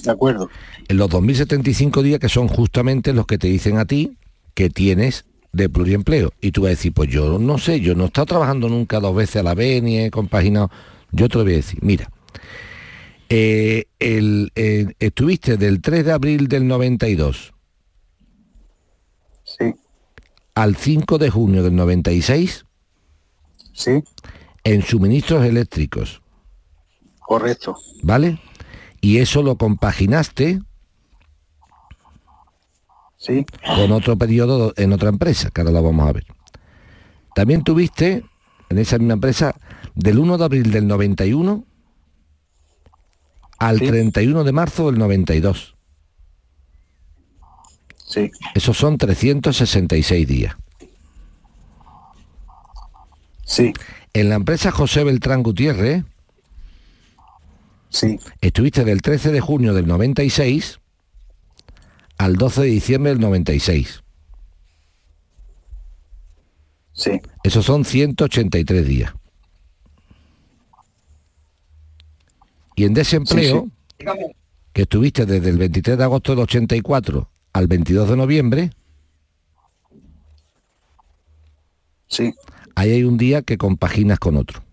[0.05, 0.49] De acuerdo.
[0.89, 4.17] En los 2075 días que son justamente los que te dicen a ti
[4.55, 6.33] que tienes de pluriempleo.
[6.41, 9.01] Y tú vas a decir, pues yo no sé, yo no he estado trabajando nunca
[9.01, 10.71] dos veces a la vez ni he compaginado.
[11.11, 12.11] Yo te lo voy a decir, mira,
[13.35, 17.55] eh, el, eh, estuviste del 3 de abril del 92
[19.43, 19.75] sí.
[20.55, 22.67] al 5 de junio del 96
[23.73, 24.05] sí.
[24.65, 26.21] en suministros eléctricos.
[27.21, 27.79] Correcto.
[28.03, 28.39] ¿Vale?
[29.01, 30.61] Y eso lo compaginaste
[33.17, 33.47] sí.
[33.65, 36.27] con otro periodo en otra empresa, que ahora la vamos a ver.
[37.35, 38.27] También tuviste
[38.69, 39.57] en esa misma empresa
[39.95, 41.65] del 1 de abril del 91
[43.63, 45.77] al 31 de marzo del 92.
[47.95, 48.31] Sí.
[48.55, 50.57] Esos son 366 días.
[53.45, 53.73] Sí.
[54.15, 56.05] En la empresa José Beltrán Gutiérrez,
[57.89, 58.19] sí.
[58.41, 60.81] estuviste del 13 de junio del 96
[62.19, 64.03] al 12 de diciembre del 96.
[66.95, 67.21] Sí.
[67.45, 69.15] Esos son 183 días.
[72.83, 74.07] Y en desempleo, sí,
[74.73, 78.71] que estuviste desde el 23 de agosto del 84 al 22 de noviembre,
[82.09, 82.35] sí.
[82.75, 84.65] ahí hay un día que compaginas con otro.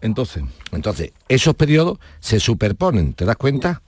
[0.00, 0.44] Entonces.
[0.70, 3.82] Entonces, esos periodos se superponen, ¿te das cuenta?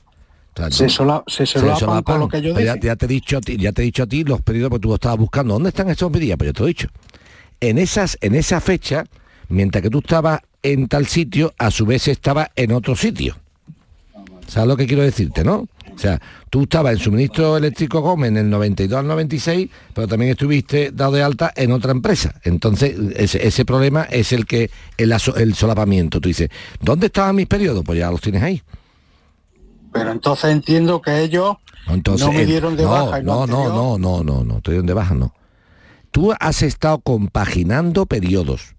[0.55, 2.87] O sea, Se sola- se solapan con lo que yo ya, dije.
[2.88, 4.83] ya te he dicho a ti, ya te he dicho a ti los periodos porque
[4.83, 5.55] tú estabas buscando.
[5.55, 6.37] ¿Dónde están esos días?
[6.37, 6.88] Pues yo te lo he dicho.
[7.61, 9.05] En esas, en esa fecha,
[9.52, 13.36] mientras que tú estabas en tal sitio, a su vez estaba en otro sitio.
[14.46, 15.66] ¿Sabes lo que quiero decirte, no?
[15.94, 20.32] O sea, tú estabas en suministro eléctrico Gómez en el 92 al 96, pero también
[20.32, 22.34] estuviste dado de alta en otra empresa.
[22.44, 26.20] Entonces, ese, ese problema es el que el, solapamiento.
[26.20, 26.48] Tú dices,
[26.80, 27.84] ¿dónde estaban mis periodos?
[27.84, 28.62] Pues ya los tienes ahí.
[29.92, 31.56] Pero entonces entiendo que ellos
[31.88, 33.22] Entonces, no me dieron de no, baja.
[33.22, 35.34] No, no, anterior- no, no, no, no, te dieron de baja, no.
[36.10, 38.74] Tú has estado compaginando periodos.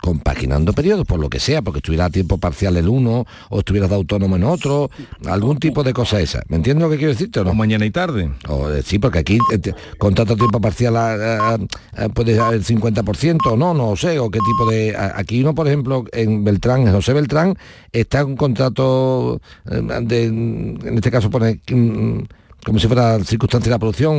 [0.00, 3.90] Compaginando periodos, por lo que sea, porque estuviera a tiempo parcial el uno, o estuvieras
[3.90, 4.90] de autónomo en otro,
[5.26, 6.42] algún tipo de cosa esa.
[6.48, 7.54] ¿Me entiendes lo que quiero decirte o no?
[7.54, 8.30] mañana y tarde.
[8.48, 11.58] O, eh, sí, porque aquí eh, contrato a tiempo parcial a, a-
[11.96, 14.94] a- puede haber 50% o no, no sé, o qué tipo de...
[14.96, 17.56] a- Aquí uno, por ejemplo, en Beltrán, en José Beltrán,
[17.92, 22.20] está un contrato eh, de, en este caso pone mm,
[22.66, 24.16] como si fuera circunstancia de la producción,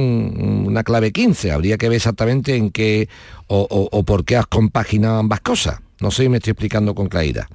[0.65, 1.51] una clave 15.
[1.51, 3.09] Habría que ver exactamente en qué
[3.47, 5.79] o, o- o por qué has compaginado ambas cosas.
[5.99, 7.45] No sé si me estoy explicando con claridad.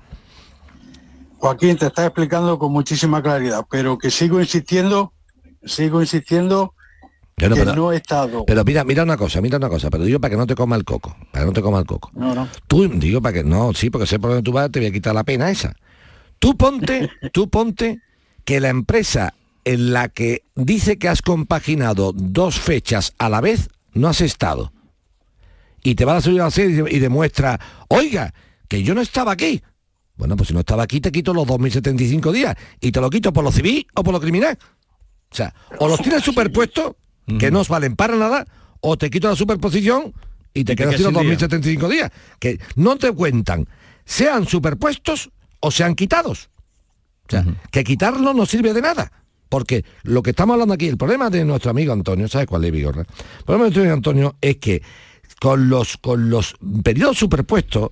[1.39, 5.13] Joaquín te está explicando con muchísima claridad, pero que sigo insistiendo,
[5.65, 6.75] sigo insistiendo
[7.37, 8.45] Pero, que pero- no he estado.
[8.47, 10.77] Pero mira, mira una cosa, mira una cosa, pero digo para que no te coma
[10.77, 12.11] el coco, para que no te coma el coco.
[12.15, 12.49] No, no.
[12.69, 14.93] Tú, digo para que, no, sí, porque sé por dónde tú vas, te voy a
[14.93, 15.75] quitar la pena esa.
[16.39, 18.01] Tú ponte, tú ponte
[18.45, 23.69] que la empresa en la que dice que has compaginado dos fechas a la vez,
[23.93, 24.73] no has estado.
[25.83, 28.33] Y te va a subir a serie y demuestra, oiga,
[28.69, 29.63] que yo no estaba aquí.
[30.17, 32.57] Bueno, pues si no estaba aquí, te quito los 2.075 días.
[32.81, 34.57] Y te lo quito por lo civil o por lo criminal.
[35.31, 36.95] O sea, o los tienes superpuestos,
[37.39, 38.47] que no os valen para nada,
[38.81, 40.13] o te quito la superposición
[40.53, 41.39] y te te quedas sin los sin día.
[41.39, 42.11] 2.075 días.
[42.39, 43.67] Que no te cuentan,
[44.05, 46.51] sean superpuestos o sean quitados.
[47.27, 49.11] O sea, que quitarlo no sirve de nada.
[49.53, 52.73] Porque lo que estamos hablando aquí, el problema de nuestro amigo Antonio, ¿sabes cuál es,
[52.73, 53.03] Vigorra?
[53.03, 54.81] El problema de nuestro amigo Antonio es que
[55.43, 57.91] con los, con los periodos superpuestos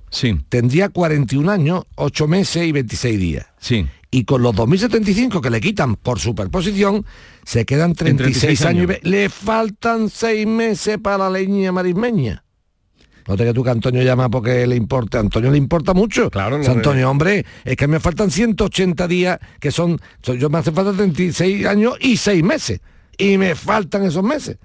[0.48, 3.46] tendría 41 años, 8 meses y 26 días.
[3.58, 3.86] Sí.
[4.10, 7.04] Y con los 2075 que le quitan por superposición,
[7.44, 8.88] se quedan 36, 36 años.
[8.88, 9.04] y años.
[9.04, 12.42] Le faltan 6 meses para la leña marismeña.
[13.30, 15.18] No te que tú que Antonio llama porque le importa.
[15.18, 16.30] A Antonio le importa mucho.
[16.30, 20.58] Claro, lo Antonio, de- hombre, es que me faltan 180 días, que son, yo me
[20.58, 22.80] hace falta 36 años y 6 meses.
[23.16, 24.58] Y me faltan esos meses.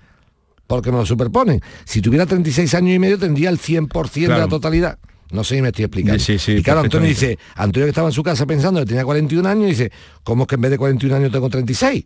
[0.65, 1.61] Porque me lo superponen.
[1.83, 4.41] Si tuviera 36 años y medio tendría el 100% de Claro.
[4.41, 4.97] la totalidad.
[5.31, 6.19] No sé si me estoy explicando.
[6.23, 9.03] Sí, sí, y claro, Antonio dice, Antonio que estaba en su casa pensando que tenía
[9.03, 9.91] 41 años, dice,
[10.23, 12.05] ¿cómo es que en vez de 41 años tengo 36?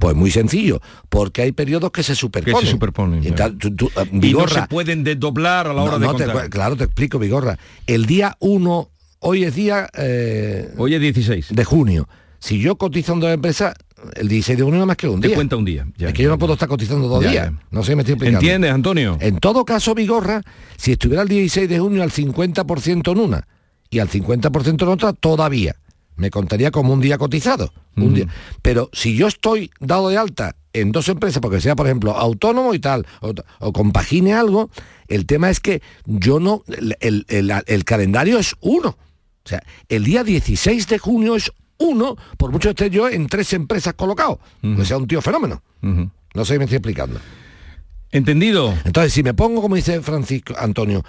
[0.00, 2.66] Pues muy sencillo, porque hay periodos que se superponen.
[2.70, 5.92] superponen, Y tal, tú- tú, eh, Y no Vigorra, se pueden desdoblar a la hora
[5.92, 6.50] no, de no, contar.
[6.50, 7.56] claro, te explico, Vigorra.
[7.86, 8.88] El día 1,
[9.20, 9.88] hoy es día...
[9.96, 11.48] eh, hoy es 16.
[11.54, 12.08] De junio.
[12.40, 13.74] Si yo cotizo en dos empresas,
[14.16, 15.36] el 16 de junio no más que un Te día.
[15.36, 15.86] cuenta un día.
[15.96, 17.50] ya, es que yo no puedo estar cotizando dos Ya, días.
[17.50, 17.62] ya.
[17.70, 18.40] No sé me estoy explicando.
[18.40, 19.16] ¿Entiendes, Antonio?
[19.20, 20.42] En todo caso, Vigorra,
[20.76, 23.48] si estuviera el 16 de junio al 50% en una
[23.90, 25.76] y al 50% en otra, todavía.
[26.16, 27.72] Me contaría como un día cotizado.
[27.96, 28.26] Un día.
[28.62, 32.74] Pero si yo estoy dado de alta en dos empresas, porque sea, por ejemplo, autónomo
[32.74, 34.70] y tal, o, o compagine algo,
[35.08, 38.90] el tema es que yo no, el, el- el- el calendario es uno.
[39.44, 43.26] O sea, el día 16 de junio es uno, por mucho que esté yo en
[43.26, 44.38] tres empresas colocado.
[44.62, 45.62] Que sea un tío fenómeno.
[45.82, 47.18] No sé si me estoy explicando.
[48.12, 48.74] Entendido.
[48.84, 51.04] Entonces, si me pongo, como dice Francisco Antonio,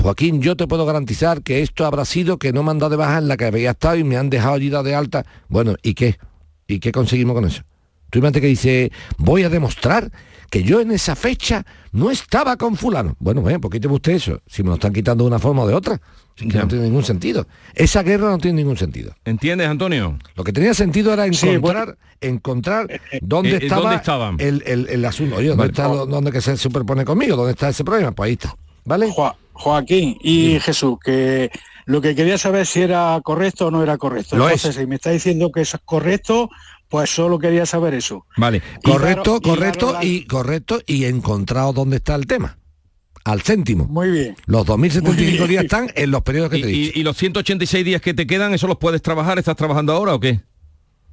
[0.00, 2.96] Joaquín, yo te puedo garantizar que esto habrá sido que no me han dado de
[2.96, 5.24] baja en la que había estado y me han dejado allí de alta.
[5.48, 6.18] Bueno, ¿y qué?
[6.66, 7.62] ¿Y qué conseguimos con eso?
[8.10, 10.10] Tú imagínate que dice, voy a demostrar
[10.50, 13.16] que yo en esa fecha no estaba con fulano.
[13.18, 14.40] Bueno, bueno, ¿por qué te guste eso?
[14.46, 16.00] Si me lo están quitando de una forma o de otra.
[16.36, 16.62] Es que Ya.
[16.62, 17.46] no tiene ningún sentido.
[17.74, 19.12] Esa guerra no tiene ningún sentido.
[19.24, 20.16] ¿Entiendes, Antonio?
[20.36, 24.36] Lo que tenía sentido era Sí, encontrar, encontrar dónde, eh, eh, estaba ¿dónde estaban?
[24.38, 25.36] El, el- el asunto.
[25.36, 25.70] Oye, ¿dónde Vale.
[25.72, 27.36] está lo- dónde que se superpone conmigo?
[27.36, 28.12] ¿Dónde está ese problema?
[28.12, 28.54] Pues ahí está.
[28.84, 29.12] ¿Vale?
[29.52, 31.50] Joaquín y Jesús, que
[31.86, 34.36] lo que quería saber si era correcto o no era correcto.
[34.36, 36.48] Lo Entonces, si me está diciendo que eso es correcto,
[36.88, 38.24] pues solo quería saber eso.
[38.36, 38.62] Vale.
[38.82, 42.58] Correcto, Y claro- y correcto claro, y correcto y encontrado dónde está el tema.
[43.24, 43.84] Al céntimo.
[43.86, 44.36] Muy bien.
[44.46, 46.92] Los 2.075 Muy días están en los periodos que ¿Y, te he dicho.
[46.98, 49.38] y- y los 186 días que te quedan, eso los puedes trabajar?
[49.38, 50.40] ¿Estás trabajando ahora o qué?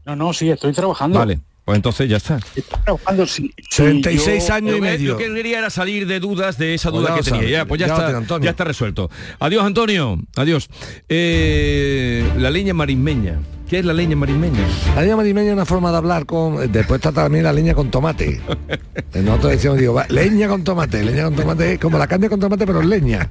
[0.06, 1.20] No, no, sí, estoy trabajando.
[1.20, 2.38] Vale, pues entonces ya está.
[2.38, 3.52] Estoy trabajando, sí.
[3.58, 5.12] sí, 36 yo- años y medio.
[5.14, 7.50] Lo que quería era salir de dudas de esa Pues duda ya que tenía.
[7.50, 9.10] Ya, pues ya, está, ya está resuelto.
[9.40, 10.20] Adiós, Antonio.
[10.36, 10.70] Adiós.
[11.10, 13.40] Eh, la leña marismeña.
[13.68, 14.60] ¿Qué es la leña marismeña?
[14.96, 16.72] La leña marimeña es una forma de hablar con.
[16.72, 18.40] Después está también la leña con tomate.
[19.16, 21.04] Nosotros decimos, digo, va, leña con tomate.
[21.04, 23.28] Leña con tomate es como la carne con tomate, pero es leña.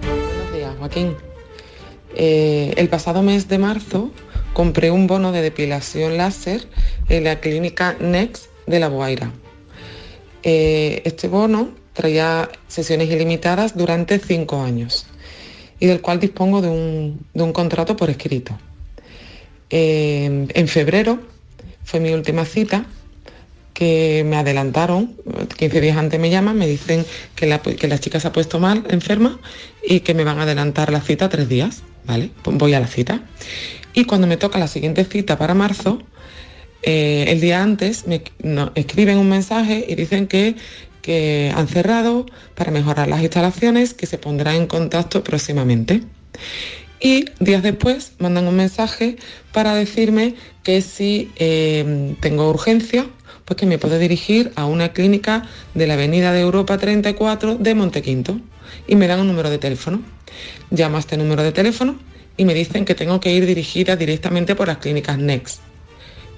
[0.00, 1.14] Buenos días, Joaquín.
[2.14, 4.10] Eh, el pasado mes de marzo
[4.56, 6.66] compré un bono de depilación láser
[7.10, 9.30] en la clínica Next de La Boaira.
[10.42, 15.08] Eh, este bono traía sesiones ilimitadas durante cinco años
[15.78, 18.56] y del cual dispongo de un, de un contrato por escrito.
[19.68, 21.18] Eh, en febrero
[21.84, 22.86] fue mi última cita
[23.74, 25.16] que me adelantaron,
[25.58, 28.58] 15 días antes me llaman, me dicen que la, que la chica se ha puesto
[28.58, 29.38] mal, enferma,
[29.86, 32.30] y que me van a adelantar la cita tres días, ¿vale?
[32.42, 33.20] Voy a la cita.
[33.96, 36.02] Y cuando me toca la siguiente cita para marzo,
[36.82, 38.22] eh, el día antes me
[38.74, 40.54] escriben un mensaje y dicen que,
[41.00, 46.02] que han cerrado para mejorar las instalaciones, que se pondrá en contacto próximamente.
[47.00, 49.16] Y días después mandan un mensaje
[49.50, 53.06] para decirme que si eh, tengo urgencia,
[53.46, 57.74] pues que me puedo dirigir a una clínica de la Avenida de Europa 34 de
[57.74, 58.40] Montequinto
[58.86, 60.02] y me dan un número de teléfono.
[60.70, 61.96] Llamo a este número de teléfono
[62.36, 65.60] y me dicen que tengo que ir dirigida directamente por las clínicas Next.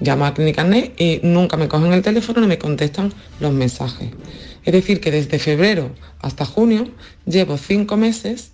[0.01, 4.11] Llamo a clínicas Next y nunca me cogen el teléfono ni me contestan los mensajes.
[4.65, 6.89] Es decir, que desde febrero hasta junio
[7.27, 8.53] llevo cinco meses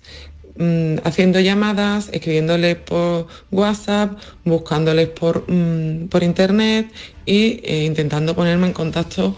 [0.57, 6.93] Mm, haciendo llamadas, escribiéndoles por WhatsApp, buscándoles por, mm, por internet
[7.27, 9.37] eh, intentando ponerme en contacto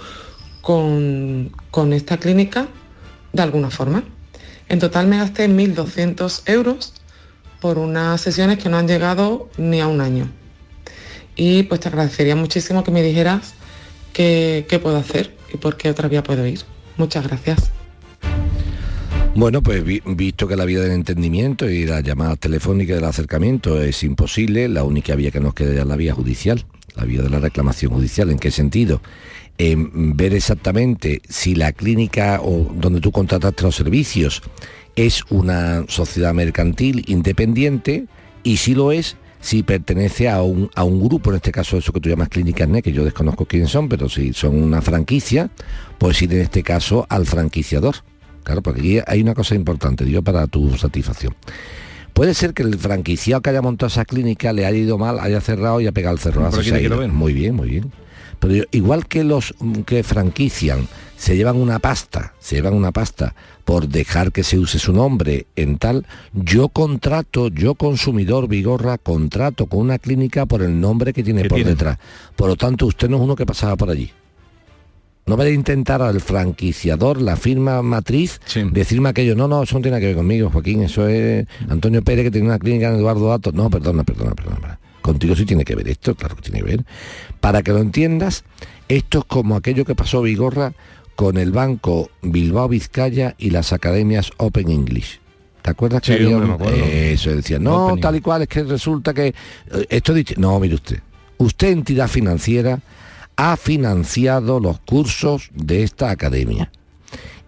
[0.60, 2.68] con, con esta clínica
[3.32, 4.04] de alguna forma.
[4.68, 6.92] En total me gasté 1.200 euros
[7.60, 10.28] por unas sesiones que no han llegado ni a un año.
[11.34, 13.54] Y pues te agradecería muchísimo que me dijeras
[14.12, 16.60] qué, qué puedo hacer y por qué otra vía puedo ir.
[16.96, 17.70] Muchas gracias.
[19.34, 24.02] Bueno, pues visto que la vía del entendimiento y las llamadas telefónicas del acercamiento es
[24.02, 26.64] imposible, la única vía que nos queda es la vía judicial,
[26.94, 28.30] la vía de la reclamación judicial.
[28.30, 29.02] ¿En qué sentido?
[29.58, 34.42] En ver exactamente si la clínica o donde tú contrataste los servicios
[34.96, 38.06] es una sociedad mercantil independiente
[38.42, 41.92] y si lo es, si pertenece a un, a un grupo, en este caso eso
[41.92, 45.50] que tú llamas clínicas NET, que yo desconozco quiénes son, pero si son una franquicia,
[45.98, 47.96] pues ir en este caso al franquiciador.
[48.42, 51.34] Claro, porque aquí hay una cosa importante, digo, para tu satisfacción.
[52.12, 55.40] Puede ser que el franquiciado que haya montado esa clínica le haya ido mal, haya
[55.40, 56.50] cerrado y ha pegado el cerrojo.
[57.12, 57.92] Muy bien, muy bien.
[58.38, 59.54] Pero igual que los
[59.86, 64.78] que franquician se llevan una pasta, se llevan una pasta por dejar que se use
[64.78, 70.80] su nombre en tal, yo contrato, yo consumidor Vigorra, contrato con una clínica por el
[70.80, 71.98] nombre que tiene por detrás.
[72.36, 74.10] Por lo tanto, usted no es uno que pasaba por allí.
[75.26, 79.82] No vaya a intentar al franquiciador, la firma matriz, decirme aquello, no, no, eso no
[79.82, 83.28] tiene que ver conmigo, Joaquín, eso es Antonio Pérez que tiene una clínica en Eduardo
[83.28, 83.50] Dato.
[83.50, 84.78] No, perdona, perdona, perdona.
[85.06, 86.84] Contigo sí tiene que ver esto, claro que tiene que ver.
[87.38, 88.42] Para que lo entiendas,
[88.88, 90.72] esto es como aquello que pasó Vigorra
[91.14, 95.20] con el banco Bilbao Vizcaya y las academias Open English.
[95.62, 96.56] ¿Te acuerdas que había
[97.12, 99.34] eso decía, no, tal y cual, es que resulta que eh,
[99.90, 101.00] esto dicho, no, mire usted,
[101.38, 102.80] usted entidad financiera
[103.36, 106.72] ha financiado los cursos de esta academia.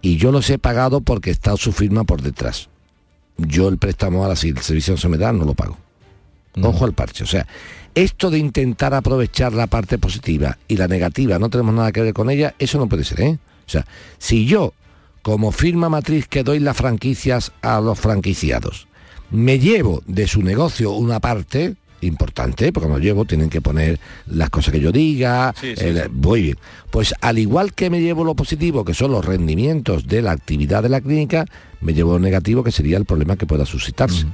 [0.01, 2.69] Y yo los he pagado porque está su firma por detrás.
[3.37, 5.77] Yo el préstamo si el servicio no se me da, no lo pago.
[6.61, 7.23] Ojo al parche.
[7.23, 7.47] O sea,
[7.95, 12.13] esto de intentar aprovechar la parte positiva y la negativa, no tenemos nada que ver
[12.13, 13.39] con ella, eso no puede ser, ¿eh?
[13.67, 13.85] O sea,
[14.17, 14.73] si yo,
[15.21, 18.87] como firma matriz que doy las franquicias a los franquiciados,
[19.31, 24.49] me llevo de su negocio una parte, importante, porque como llevo, tienen que poner las
[24.49, 25.53] cosas que yo diga,
[26.11, 26.57] muy bien.
[26.91, 30.83] Pues al igual que me llevo lo positivo, que son los rendimientos de la actividad
[30.83, 31.45] de la clínica,
[31.81, 34.25] me llevo lo negativo, que sería el problema que pueda suscitarse.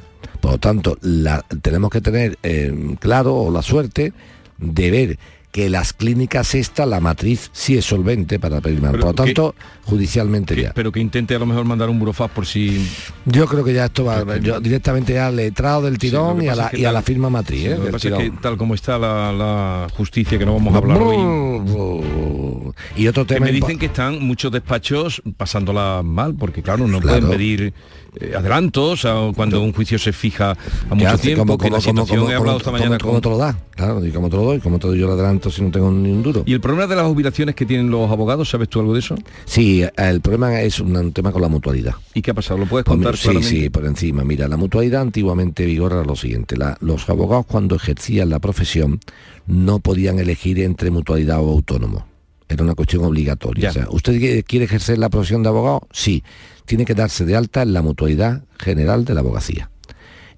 [0.42, 4.14] Por lo tanto, la, tenemos que tener eh, claro o la suerte
[4.58, 5.20] de ver
[5.56, 8.82] que las clínicas esta, la matriz sí es solvente para pedir.
[8.82, 10.74] Por lo tanto, judicialmente ya.
[10.74, 12.86] Pero que intente a lo mejor mandar un burofax por si...
[13.24, 17.02] Yo creo que ya esto va yo, directamente al letrado del tirón y, a la,
[17.02, 17.68] firma matriz.
[17.68, 17.80] ¿eh?
[18.02, 22.74] que tal como está la, justicia, que no vamos a hablar hoy...
[22.98, 23.46] Y otro tema...
[23.46, 27.74] me dicen que están muchos despachos pasándola mal, porque claro, no pueden pedir
[28.20, 30.56] eh, adelantos cuando un juicio se fija
[30.90, 34.12] a mucho tiempo como, como, he hablado esta mañana como, te lo da claro y
[34.12, 36.24] como te lo doy como te doy yo el adelanto si no tengo ni un
[36.24, 39.00] duro y el problema de las jubilaciones que tienen los abogados sabes tú algo de
[39.00, 41.96] eso sí el problema es un, tema con la mutualidad.
[42.14, 44.24] Y qué ha pasado lo puedes pues contar sí sí por encima.
[44.24, 46.56] Mira la mutualidad antiguamente vigora lo siguiente.
[46.80, 49.00] Los abogados cuando ejercían la profesión
[49.48, 52.15] no podían elegir entre mutualidad o autónomo
[52.48, 53.70] era una cuestión obligatoria.
[53.70, 55.88] O sea, ¿Usted quiere ejercer la profesión de abogado?
[55.92, 56.24] Sí
[56.66, 59.70] tiene que darse de alta en la mutualidad general de la abogacía.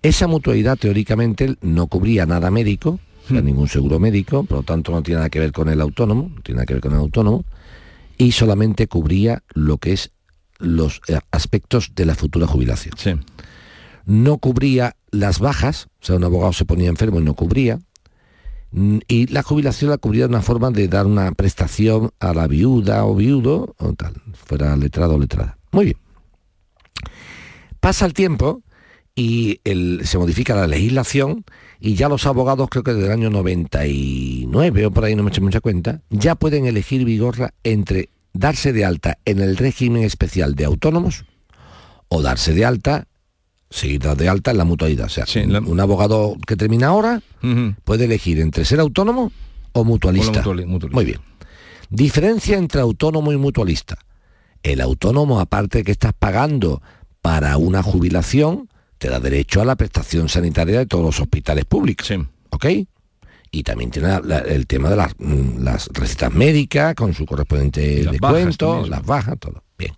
[0.03, 2.99] Esa mutualidad teóricamente no cubría nada médico,
[3.30, 3.43] hmm.
[3.43, 6.41] ningún seguro médico, por lo tanto no tiene nada que ver con el autónomo, no
[6.41, 7.45] tiene nada que ver con el autónomo,
[8.18, 10.12] y solamente cubría lo que es
[10.60, 12.93] los eh, aspectos de la futura jubilación.
[14.05, 17.80] No cubría las bajas, o sea, un abogado se ponía enfermo y no cubría,
[18.72, 23.05] Y la jubilación la cubría de una forma de dar una prestación a la viuda
[23.05, 25.57] o viudo, o tal, fuera letrado o letrada.
[25.72, 25.97] Muy bien.
[27.80, 28.61] Pasa el tiempo
[29.15, 31.45] y el- se modifica la legislación
[31.80, 35.30] y ya los abogados, creo que desde el año 99 o por ahí, no me
[35.30, 40.55] eché mucha cuenta, ya pueden elegir Vigorra entre darse de alta en el régimen especial
[40.55, 41.26] de autónomos
[42.09, 43.07] o darse de alta,
[43.70, 45.07] seguir de alta en la mutualidad.
[45.07, 47.22] O sea, un, un abogado que termina ahora
[47.84, 49.32] puede elegir entre ser autónomo
[49.74, 50.32] o mutualista.
[50.32, 50.95] O la mutuali- mutualista.
[50.95, 51.20] Muy bien.
[51.89, 53.97] Diferencia entre autónomo y mutualista.
[54.63, 56.82] El autónomo, aparte de que estás pagando
[57.22, 62.07] para una jubilación, te da derecho a la prestación sanitaria de todos los hospitales públicos.
[62.49, 62.65] ¿Ok?
[63.51, 67.26] Y también tiene la- la- el tema de las, mm, las recetas médicas con su
[67.26, 69.63] correspondiente Las descuento, las bajas, todo.
[69.78, 69.93] Bien.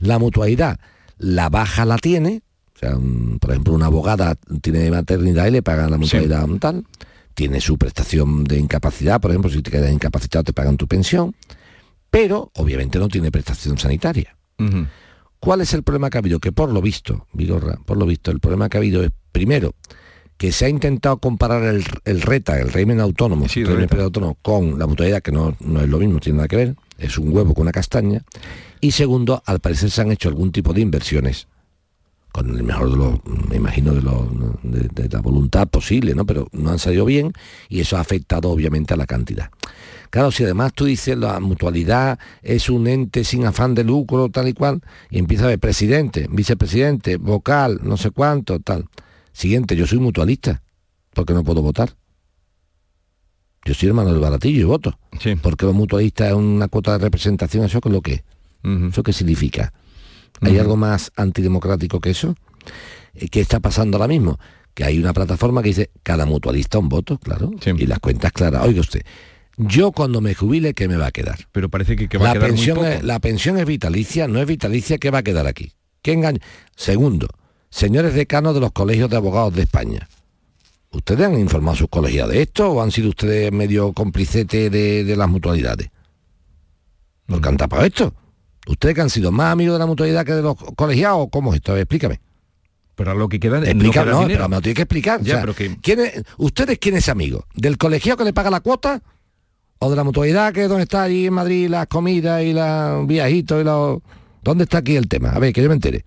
[0.00, 0.78] La mutualidad,
[1.18, 2.42] la baja la tiene,
[2.74, 6.58] o sea, un- por ejemplo, una abogada tiene maternidad y le pagan la mutualidad un
[6.58, 6.84] tal,
[7.34, 11.34] tiene su prestación de incapacidad, por ejemplo, si te quedas incapacitado te pagan tu pensión,
[12.10, 14.36] pero obviamente no tiene prestación sanitaria.
[15.40, 16.38] ¿Cuál es el problema que ha habido?
[16.40, 19.74] Que por lo visto, Vigorra, por lo visto, el problema que ha habido es, primero,
[20.36, 24.78] que se ha intentado comparar el, el RETA, el régimen autónomo, el régimen autónomo, con
[24.78, 27.52] la mutualidad, que no, no es lo mismo, tiene nada que ver, es un huevo
[27.54, 28.22] con una castaña.
[28.80, 31.46] Y segundo, al parecer se han hecho algún tipo de inversiones,
[32.34, 34.26] con el mejor de los, me imagino, de, los-
[34.64, 36.26] de, de la voluntad posible, ¿no?
[36.26, 37.32] Pero no han salido bien
[37.68, 39.50] y eso ha afectado obviamente a la cantidad.
[40.10, 44.48] Claro, si además tú dices la mutualidad es un ente sin afán de lucro, tal
[44.48, 44.80] y cual,
[45.10, 48.86] y empieza a ver presidente, vicepresidente, vocal, no sé cuánto, tal.
[49.32, 50.60] Siguiente, yo soy mutualista,
[51.12, 51.94] porque no puedo votar.
[53.64, 54.98] Yo soy hermano del baratillo y voto.
[55.40, 58.22] Porque los mutualistas es una cuota de representación, ¿eso qué es lo que es?
[58.90, 59.72] ¿Eso qué significa?
[60.40, 62.34] ¿Hay algo más antidemocrático que eso?
[63.14, 64.38] Eh, ¿Qué está pasando ahora mismo?
[64.74, 68.66] Que hay una plataforma que dice cada mutualista un voto, claro, y las cuentas claras.
[68.66, 69.02] Oiga usted,
[69.56, 71.46] yo cuando me jubile, ¿qué me va a quedar?
[71.52, 72.88] Pero parece que, que va la a quedar muy pensión poco.
[72.88, 75.72] Es, la pensión es vitalicia, no es vitalicia, ¿qué va a quedar aquí?
[76.02, 76.40] ¿Qué engaño?
[76.76, 77.28] Segundo,
[77.70, 80.08] señores decanos de los colegios de abogados de España.
[80.90, 85.04] ¿Ustedes han informado a sus colegios de esto o han sido ustedes medio complicete de,
[85.04, 85.90] de las mutualidades?
[87.26, 88.12] ¿Por qué han tapado esto?
[88.66, 91.28] ¿Ustedes que han sido más amigos de la mutualidad que de los colegiados?
[91.30, 91.72] ¿Cómo es esto?
[91.72, 92.20] A ver, Explícame.
[92.96, 95.20] Pero a lo que queda Explica, no, no, pero me lo tiene que explicar.
[95.20, 97.44] Ya, o sea, pero que- ¿quién es- ¿Ustedes quién es amigo?
[97.54, 99.02] ¿Del colegiado que le paga la cuota?
[99.80, 103.06] ¿O de la mutualidad que es donde está allí en Madrid las comidas y los
[103.06, 103.98] viajitos y los...
[104.42, 105.30] ¿Dónde está aquí el tema?
[105.30, 106.04] A ver, que yo me entere.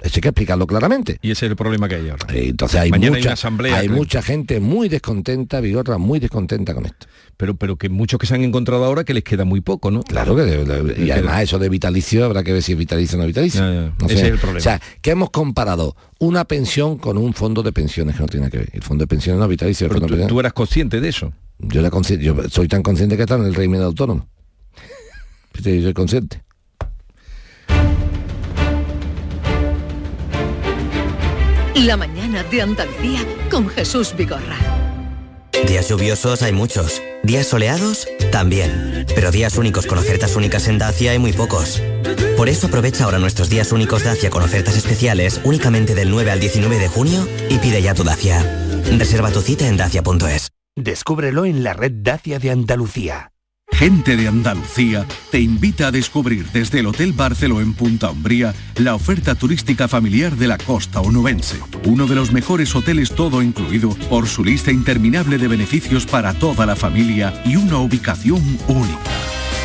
[0.00, 1.18] Eso hay que explicarlo claramente.
[1.22, 2.24] Y ese es el problema que hay ahora.
[2.32, 6.20] Eh, Entonces hay, Mañana hay mucha, una asamblea, hay mucha gente muy descontenta, Vigorra, muy
[6.20, 7.08] descontenta con esto.
[7.36, 10.02] Pero, pero que muchos que se han encontrado ahora que les queda muy poco, ¿no?
[10.04, 13.18] Claro que de- de- y además eso de vitalicio habrá que ver si es vitalicio
[13.18, 13.60] o no vitalicio.
[13.60, 14.58] No Ese es el problema.
[14.58, 18.50] O sea, que hemos comparado una pensión con un fondo de pensiones que no tiene
[18.50, 18.68] que ver.
[18.72, 19.88] El fondo de pensiones no es vitalicio.
[19.88, 21.32] Pero tú, pensiones- tú eras consciente de eso.
[21.58, 24.28] Yo, era consci- yo soy tan consciente que está en el régimen autónomo.
[25.54, 26.42] Yo soy consciente.
[31.84, 34.56] La mañana de Andalucía con Jesús Vigorra.
[35.68, 37.00] Días lluviosos hay muchos.
[37.22, 39.06] Días soleados también.
[39.14, 41.80] Pero días únicos con ofertas únicas en Dacia hay muy pocos.
[42.36, 46.40] Por eso aprovecha ahora nuestros días únicos Dacia con ofertas especiales únicamente del 9 al
[46.40, 48.42] 19 de junio y pide ya tu Dacia.
[48.96, 50.50] Reserva tu cita en dacia.es.
[50.74, 53.30] Descúbrelo en la red Dacia de Andalucía.
[53.78, 58.96] Gente de Andalucía te invita a descubrir desde el Hotel Barceló en Punta Umbría la
[58.96, 61.60] oferta turística familiar de la costa onubense.
[61.84, 66.66] Uno de los mejores hoteles todo incluido por su lista interminable de beneficios para toda
[66.66, 68.98] la familia y una ubicación única.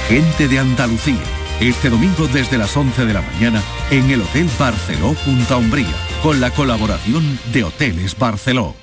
[0.07, 1.23] Gente de Andalucía.
[1.59, 6.39] Este domingo desde las 11 de la mañana en el Hotel Barceló Punta Umbría con
[6.39, 8.82] la colaboración de Hoteles Barceló.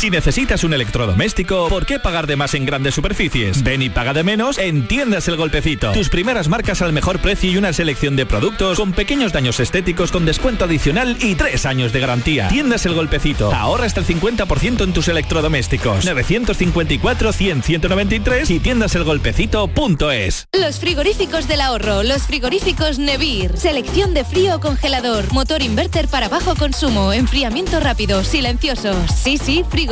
[0.00, 3.62] Si necesitas un electrodoméstico, ¿por qué pagar de más en grandes superficies?
[3.62, 5.92] Ven y paga de menos en Tiendas El Golpecito.
[5.92, 10.10] Tus primeras marcas al mejor precio y una selección de productos con pequeños daños estéticos
[10.10, 12.48] con descuento adicional y tres años de garantía.
[12.48, 13.52] Tiendas El Golpecito.
[13.52, 16.06] Ahorra hasta el 50% en tus electrodomésticos.
[16.06, 20.46] 954-100-193 y tiendaselgolpecito.es.
[20.58, 23.58] Los frigoríficos del ahorro, los frigoríficos Nevir.
[23.58, 28.96] Selección de frío o congelador, motor inverter para bajo consumo, enfriamiento rápido, silenciosos.
[29.22, 29.89] Sí, sí, frigoríficos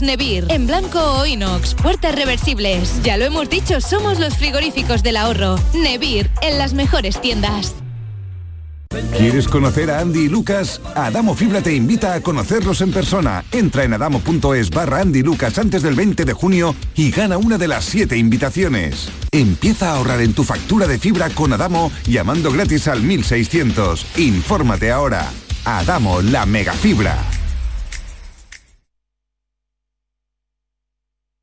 [0.00, 0.46] Nevir.
[0.48, 3.02] En blanco o inox, puertas reversibles.
[3.02, 5.56] Ya lo hemos dicho, somos los frigoríficos del ahorro.
[5.74, 7.74] Nevir, en las mejores tiendas.
[9.14, 10.80] ¿Quieres conocer a Andy y Lucas?
[10.94, 13.44] Adamo Fibra te invita a conocerlos en persona.
[13.52, 17.68] Entra en adamo.es barra Andy Lucas antes del 20 de junio y gana una de
[17.68, 19.10] las siete invitaciones.
[19.30, 24.06] Empieza a ahorrar en tu factura de fibra con Adamo llamando gratis al 1600.
[24.16, 25.30] Infórmate ahora.
[25.66, 26.72] Adamo, la mega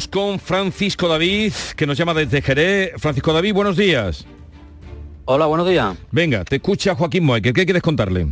[0.00, 2.92] Vamos con Francisco David, que nos llama desde Jerez.
[2.96, 4.24] Francisco David, buenos días.
[5.26, 5.94] Hola, buenos días.
[6.10, 7.52] Venga, te escucha Joaquín Moecker.
[7.52, 8.28] ¿Qué quieres contarle?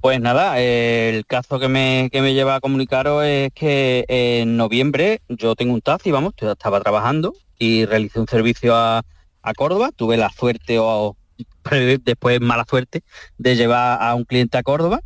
[0.00, 4.56] Pues nada, eh, el caso que me, que me lleva a comunicaros es que en
[4.56, 9.02] noviembre yo tengo un taxi, vamos, estaba trabajando y realicé un servicio a,
[9.42, 9.92] a Córdoba.
[9.94, 11.16] Tuve la suerte o
[12.02, 13.04] después mala suerte
[13.38, 15.02] de llevar a un cliente a Córdoba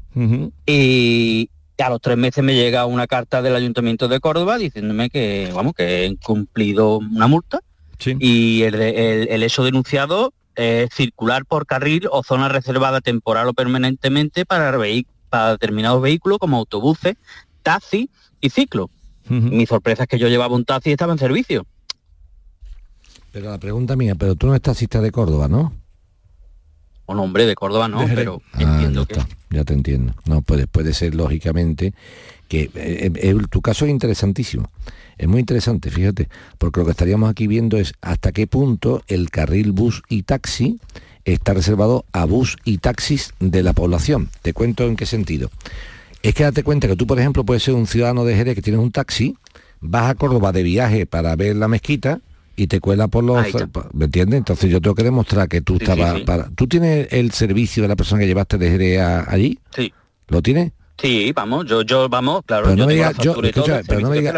[0.64, 1.50] y,
[1.82, 5.74] a los tres meses me llega una carta del Ayuntamiento de Córdoba diciéndome que, vamos,
[5.74, 7.60] que he incumplido una multa
[8.18, 13.54] y el, el, el hecho denunciado es circular por carril o zona reservada temporal o
[13.54, 14.76] permanentemente para,
[15.28, 17.16] para determinados vehículos como autobuses,
[17.62, 18.10] taxi
[18.40, 18.90] y ciclo.
[19.28, 21.64] Mi sorpresa es que yo llevaba un taxi y estaba en servicio.
[23.30, 25.72] Pero la pregunta mía, pero tú no estás taxista de Córdoba, ¿no?
[27.10, 30.14] Un hombre de Córdoba no, pero Ah, ya, está, ya te entiendo.
[30.26, 31.92] No, puede, puede ser lógicamente
[32.48, 34.70] que eh, eh, tu caso es interesantísimo.
[35.18, 39.30] Es muy interesante, fíjate, porque lo que estaríamos aquí viendo es hasta qué punto el
[39.30, 40.78] carril bus y taxi
[41.24, 44.30] está reservado a bus y taxis de la población.
[44.42, 45.50] Te cuento en qué sentido.
[46.22, 48.62] Es que date cuenta que tú, por ejemplo, puedes ser un ciudadano de Jerez que
[48.62, 49.36] tienes un taxi,
[49.80, 52.20] vas a Córdoba de viaje para ver la mezquita
[52.62, 53.46] y te cuela por los...
[53.94, 54.38] ¿Me entiendes?
[54.38, 56.18] Entonces yo tengo que demostrar que tú Sí, estabas...
[56.18, 56.24] sí.
[56.24, 59.58] Para, ¿Tú tienes el servicio de la persona que llevaste de Jerez a- allí?
[59.74, 59.92] Sí.
[60.28, 60.72] ¿Lo tienes?
[61.00, 64.00] Sí, vamos, yo, yo, vamos, claro, Pero yo no me tengo digas, yo, escucha, pero
[64.00, 64.34] no me digas,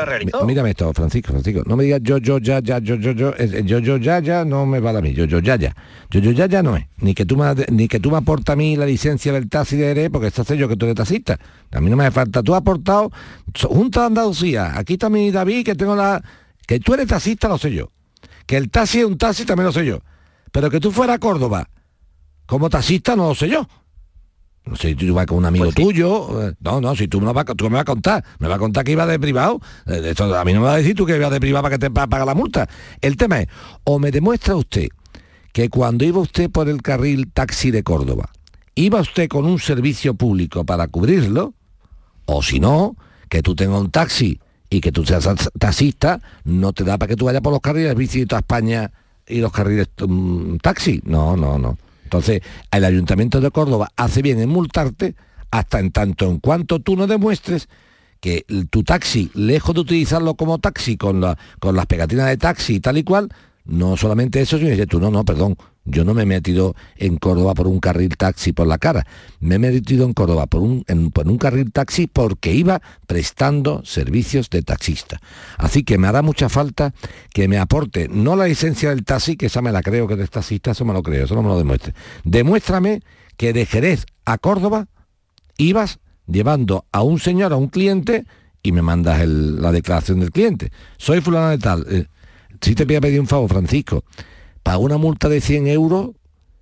[0.46, 3.78] mírame esto, Francisco, Francisco, no me digas yo, yo, ya, ya, yo, yo, yo, yo,
[3.80, 5.74] yo, ya, ya, no me vale a mí, yo, yo, ya, ya,
[6.08, 8.52] yo, yo, ya, ya no es, ni que tú me, ni que tú me aportas
[8.52, 10.94] a mí la licencia del taxi de Jerez, porque esto sé yo que tú eres
[10.94, 11.36] taxista,
[11.72, 13.10] a mí no me hace falta, tú has aportado,
[13.60, 16.22] Junta de Andalucía, aquí está mi David, que tengo la,
[16.64, 17.90] que tú eres taxista, lo sé yo,
[18.46, 19.98] que el taxi es un taxi, también lo sé yo,
[20.50, 21.68] pero que tú fueras a Córdoba,
[22.46, 23.66] como taxista, no lo sé yo.
[24.64, 26.48] No sé, tú vas con un amigo tuyo.
[26.50, 28.24] eh, No, no, si tú me, vas, a- tú me vas a contar.
[28.38, 29.60] Me vas a contar que iba de privado.
[29.86, 31.74] eh, Esto, a mí no me vas a decir tú que iba de privado para
[31.74, 32.68] que te pa- paga la multa.
[33.00, 33.48] El tema es,
[33.82, 34.86] o me demuestra usted
[35.52, 38.30] que cuando iba usted por el carril taxi de Córdoba,
[38.76, 41.54] iba usted con un servicio público para cubrirlo,
[42.26, 42.96] o si no,
[43.28, 44.38] que tú tengas un taxi
[44.72, 47.60] y que tú seas tax- taxista, no te da para que tú vayas por los
[47.60, 48.90] carriles bici de España
[49.26, 51.00] y los carriles mm, taxi.
[51.04, 51.76] No, no, no.
[52.04, 55.14] Entonces, el Ayuntamiento de Córdoba hace bien en multarte
[55.50, 57.68] hasta en tanto en cuanto tú no demuestres
[58.20, 62.76] que tu taxi, lejos de utilizarlo como taxi con, la, con las pegatinas de taxi
[62.76, 63.28] y tal y cual,
[63.64, 67.16] no solamente eso, sino que tú, no, no, perdón, yo no me he metido en
[67.16, 69.06] Córdoba por un carril taxi por la cara,
[69.40, 70.84] me he metido en Córdoba por un,
[71.38, 75.20] carril taxi porque iba prestando servicios de taxista.
[75.58, 76.94] Así que me hará mucha falta
[77.32, 80.30] que me aporte, no la licencia del taxi, que esa me la creo que eres
[80.30, 81.94] taxista, eso me lo creo, eso no me lo demuestre.
[82.24, 83.02] Demuéstrame
[83.36, 84.86] que de Jerez a Córdoba
[85.56, 88.24] ibas llevando a un señor, a un cliente,
[88.62, 90.70] y me mandas la declaración del cliente.
[90.96, 91.84] Soy fulano de tal.
[91.90, 92.06] eh,
[92.60, 94.04] si te voy a pedir un favor, Francisco,
[94.62, 96.10] para una multa de 100 euros,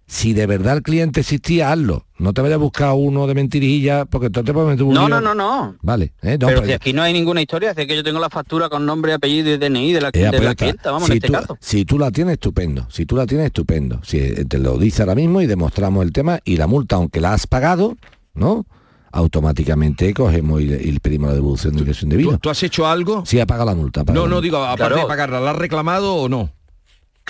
[0.07, 2.05] si de verdad el cliente existía, hazlo.
[2.18, 5.09] No te vayas a buscar uno de mentirilla, porque entonces te puedes meter un No,
[5.09, 5.76] no, no, no.
[5.82, 8.18] Vale, eh, no, pero pues- si aquí no hay ninguna historia, es que yo tengo
[8.18, 11.07] la factura con nombre, apellido y DNI de la, Eh, de pues la clienta, vamos,
[11.07, 11.59] si en este tú, caso.
[11.61, 12.86] Si tú la tienes, estupendo.
[12.90, 14.01] Si tú la tienes, estupendo.
[14.03, 17.20] Si eh, te lo dice ahora mismo y demostramos el tema y la multa, aunque
[17.20, 17.96] la has pagado,
[18.34, 18.66] ¿no?
[19.12, 22.38] Automáticamente cogemos y, le- y pedimos la devolución de ingreso indebido.
[22.38, 23.24] ¿Tú has hecho algo?
[23.26, 24.03] Sí, ha pagado la multa.
[24.12, 24.96] No, no, digo, aparte Claro.
[25.03, 26.51] de pagarla, ¿la has reclamado o no?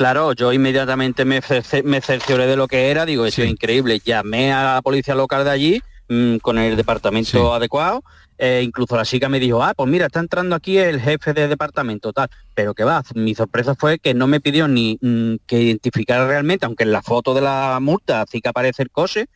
[0.01, 4.01] Claro, yo inmediatamente me, cercioré de lo que era, digo, eso es increíble.
[4.03, 8.03] Llamé a la policía local de allí mm, con el departamento adecuado.
[8.39, 11.49] eh, incluso la chica me dijo, ah, pues mira, está entrando aquí el jefe de
[11.49, 12.31] departamento, tal.
[12.55, 16.65] Pero que va, mi sorpresa fue que no me pidió ni mm, que identificara realmente,
[16.65, 19.27] aunque en la foto de la multa sí que aparece el coche,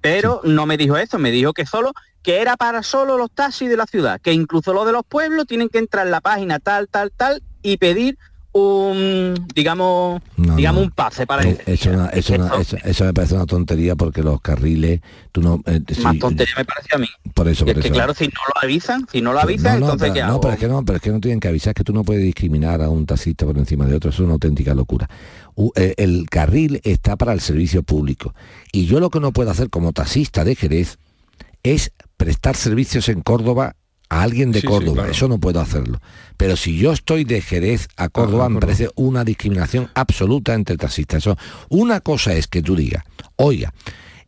[0.00, 3.68] pero no me dijo eso, me dijo que solo que era para solo los taxis
[3.68, 6.60] de la ciudad, que incluso los de los pueblos tienen que entrar en la página
[6.60, 8.18] tal, tal, tal y pedir
[8.54, 13.34] un digamos digamos un pase para Eh, eso, una- eso una- eso- eso me parece
[13.34, 15.00] una tontería porque los carriles
[15.32, 17.06] tú no eh, más tontería me parece a mí.
[17.32, 20.10] Por eso es que claro si no lo avisan si no lo avisan no, entonces
[20.12, 21.74] pero, qué no, pero es que no, pero es que no tienen que avisar, es
[21.76, 24.74] que tú no puedes discriminar a un taxista por encima de otro, es una auténtica
[24.74, 25.08] locura.
[25.54, 28.34] U- eh, el carril está para el servicio público.
[28.72, 30.98] Y yo lo que no puedo hacer como taxista de Jerez
[31.62, 33.76] es prestar servicios en Córdoba
[34.12, 35.10] a alguien de Sí, sí, Córdoba, claro.
[35.10, 36.00] eso no puedo hacerlo.
[36.36, 41.22] Pero si yo estoy de Jerez a Córdoba, me parece una discriminación absoluta entre taxistas.
[41.22, 41.38] Eso,
[41.70, 43.04] una cosa es que tú digas,
[43.36, 43.72] oiga,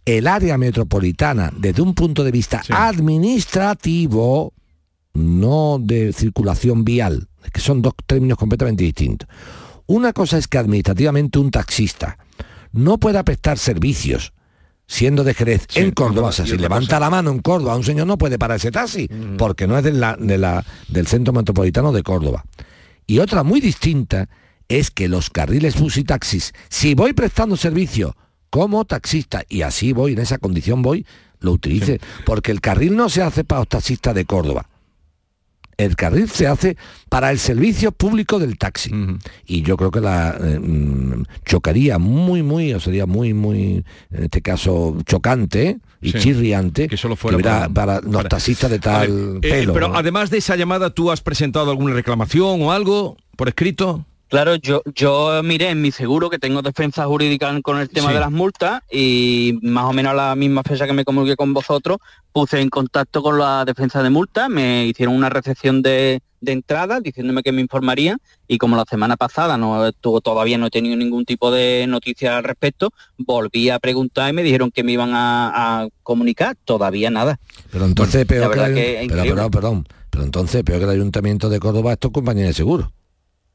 [0.06, 4.54] el área metropolitana desde un punto de vista administrativo,
[5.12, 9.28] no de circulación vial, que son dos términos completamente distintos.
[9.86, 12.16] Una cosa es que administrativamente un taxista
[12.72, 14.32] no pueda prestar servicios
[14.86, 18.06] siendo de Jerez en Córdoba, o sea, si levanta la mano en Córdoba, un señor
[18.06, 19.08] no puede parar ese taxi,
[19.38, 22.44] porque no es de la- de la- del centro metropolitano de Córdoba.
[23.06, 24.28] Y otra muy distinta
[24.68, 28.16] es que los carriles bus y taxis, si voy prestando servicio
[28.50, 31.06] como taxista, y así voy, en esa condición voy,
[31.40, 34.68] lo utilice, porque el carril no se hace para los taxistas de Córdoba.
[35.76, 36.76] El carril se hace
[37.08, 38.90] para el servicio público del taxi.
[39.46, 44.24] Y yo creo que la eh, mm, chocaría muy, muy, o sería muy, muy, en
[44.24, 46.18] este caso, chocante y Sí.
[46.18, 49.72] chirriante Que solo fuera para- para, los para- taxistas de tal ver, eh, pelo.
[49.72, 49.96] pero ¿no?
[49.96, 54.04] además de esa llamada, ¿tú has presentado alguna reclamación o algo por escrito?
[54.34, 58.14] Claro, yo, yo miré en mi seguro que tengo defensa jurídica con el tema Sí.
[58.14, 61.54] de las multas y más o menos a la misma fecha que me comuniqué con
[61.54, 61.98] vosotros,
[62.32, 66.98] puse en contacto con la defensa de multas, me hicieron una recepción de, de entrada
[66.98, 68.18] diciéndome que me informarían
[68.48, 72.36] y como la semana pasada no tuvo, todavía no he tenido ningún tipo de noticia
[72.36, 77.08] al respecto, volví a preguntar y me dijeron que me iban a, a comunicar, todavía
[77.08, 77.38] nada.
[77.70, 79.30] Pero entonces Bueno, peor que, el- que pero, increíble.
[79.36, 82.90] perdón, perdón, pero entonces peor que el Ayuntamiento de Córdoba es compañía de seguro.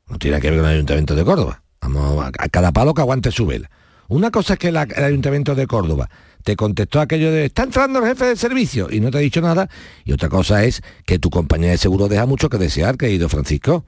[0.09, 1.61] No tiene que ver con el Ayuntamiento de Córdoba.
[1.81, 3.69] Vamos, a, cada palo que aguante su vela.
[4.07, 6.09] Una cosa es que el Ayuntamiento de Córdoba
[6.43, 9.41] te contestó aquello de está entrando el jefe de servicio y no te ha dicho
[9.41, 9.69] nada.
[10.03, 13.85] Y otra cosa es que tu compañía de seguro deja mucho que desear, querido Francisco.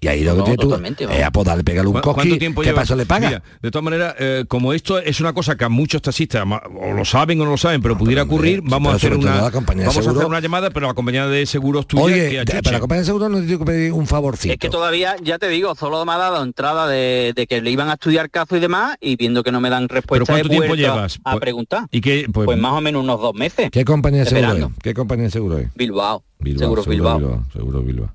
[0.00, 0.74] Y ahí lo que tienes tú
[1.10, 3.28] es a poderle pegarle un ¿Cu- ¿Cuánto cosqui, tiempo ¿qué paso le paga?
[3.28, 6.92] Mira, de todas maneras, eh, como esto es una cosa que a muchos taxistas o
[6.92, 9.40] lo saben o no lo saben, pero pudiera ocurrir, vamos a pero hacer una
[9.86, 12.72] vamos a hacer una llamada, pero la compañía de seguros tuya Oye, que de- pero
[12.72, 14.52] la compañía de seguro no te tengo que pedir un favorcito.
[14.52, 17.70] Es que todavía, ya te digo, solo me ha dado entrada de, de que le
[17.70, 20.50] iban a estudiar caso y demás, y viendo que no me dan respuesta, ¿cuánto he
[20.50, 21.18] tiempo llevas?
[21.24, 21.86] a, Pues- preguntar.
[21.90, 22.26] ¿Y qué?
[22.30, 23.70] Pues, Pues más o menos unos dos meses.
[23.70, 24.74] ¿Qué compañía de seguro Esperando.
[24.76, 24.82] es?
[24.82, 25.68] ¿Qué compañía de seguro es?
[25.74, 26.22] Bilbao.
[26.40, 27.44] Bilbao, Seguros seguro Bilbao.
[27.54, 28.10] Seguro Bilbao.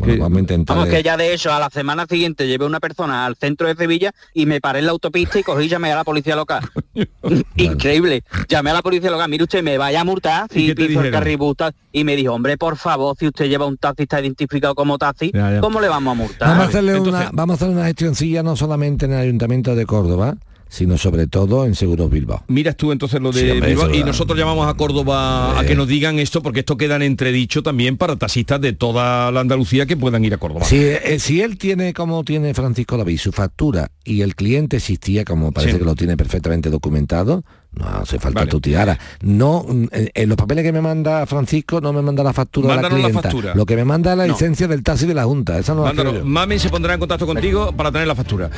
[0.00, 0.76] Bueno, vamos a intentar.
[0.76, 3.74] Vamos, que ya de hecho, a la semana siguiente llevé una persona al centro de
[3.76, 6.68] Sevilla y me paré en la autopista y cogí y llamé a la policía local.
[7.56, 8.24] Increíble.
[8.48, 10.88] Llamé a la policía local, mire usted, me vaya a multar ¿Y si piso el
[10.88, 11.12] dijeron?
[11.12, 11.74] carribus tal".
[11.92, 15.30] Y me dijo, hombre, por favor, si usted lleva un taxi está identificado como taxi,
[15.34, 15.60] Ya, ya.
[15.60, 16.48] ¿cómo le vamos a multar?
[16.48, 19.86] Vamos a, hacerle una, vamos a hacer una gestioncilla no solamente en el Ayuntamiento de
[19.86, 20.36] Córdoba,
[20.70, 22.44] sino sobre todo en Seguros Bilbao.
[22.48, 25.74] Miras tú entonces lo de Sí, hombre, Bilbao y nosotros llamamos a Córdoba a que
[25.74, 29.84] nos digan esto porque esto queda en entredicho también para taxistas de toda la Andalucía
[29.84, 30.64] que puedan ir a Córdoba.
[30.64, 35.24] Si, eh, si él tiene como tiene Francisco David su factura y el cliente existía
[35.24, 35.78] como parece Sí.
[35.80, 38.98] que lo tiene perfectamente documentado, no hace falta tu tiara.
[39.22, 42.68] No, mm, en, en los papeles que me manda Francisco no me manda la factura
[42.68, 43.30] Mándanos de la la clienta.
[43.30, 43.54] factura.
[43.54, 44.32] Lo que me manda es la No.
[44.32, 45.58] licencia del taxi de la Junta.
[45.58, 46.24] Esa no la yo.
[46.24, 48.50] Mami se pondrá en contacto contigo para tener la factura.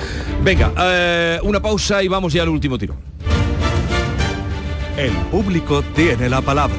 [0.43, 2.95] Venga, eh, una pausa y vamos ya al último tiro.
[4.97, 6.77] El público tiene la palabra.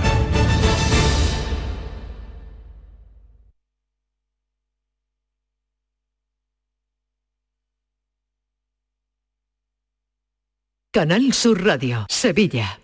[10.93, 12.79] Canal Sur Radio, Sevilla.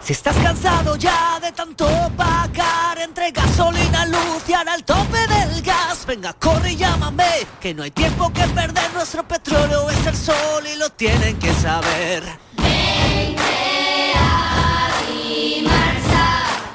[0.00, 6.06] Si estás cansado ya de tanto pagar entre gasolina, luz y ahora tope del gas,
[6.06, 10.62] venga, corre y llámame, que no hay tiempo que perder, nuestro petróleo es el sol
[10.72, 12.22] y lo tienen que saber.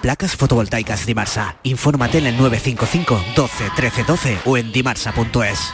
[0.02, 1.56] Placas fotovoltaicas Dimarsa.
[1.64, 5.74] Infórmate en el 955 12 13 12 o en dimarsa.es.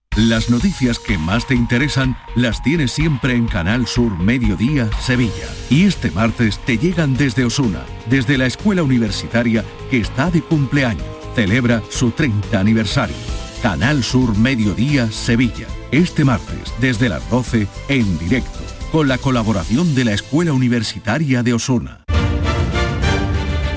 [0.17, 5.47] Las noticias que más te interesan las tienes siempre en Canal Sur Mediodía Sevilla.
[5.69, 11.05] Y este martes te llegan desde Osuna, desde la escuela universitaria que está de cumpleaños.
[11.33, 13.15] Celebra su 30 aniversario.
[13.63, 15.67] Canal Sur Mediodía Sevilla.
[15.93, 18.59] Este martes desde las 12 en directo,
[18.91, 22.01] con la colaboración de la Escuela Universitaria de Osuna.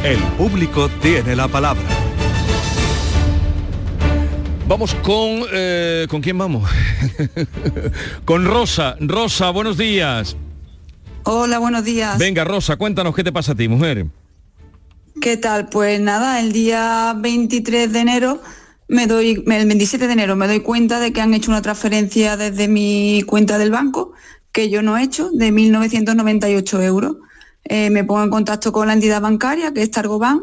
[0.03, 2.04] El público tiene la palabra.
[4.67, 5.43] Vamos con...
[5.53, 6.69] eh, ¿Con quién vamos?
[8.25, 8.97] con Rosa.
[9.01, 10.37] Rosa, buenos días.
[11.25, 12.19] Hola, buenos días.
[12.19, 14.07] Venga, Rosa, cuéntanos qué te pasa a ti, mujer.
[15.21, 15.69] ¿Qué tal?
[15.69, 18.41] Pues nada, el día 23 de enero
[18.89, 22.37] me doy, el 27 de enero me doy cuenta de que han hecho una transferencia
[22.37, 24.13] desde mi cuenta del banco
[24.53, 27.17] que yo no he hecho de 1.998 euros.
[27.65, 30.41] Eh, me pongo en contacto con la entidad bancaria, que es Targoban,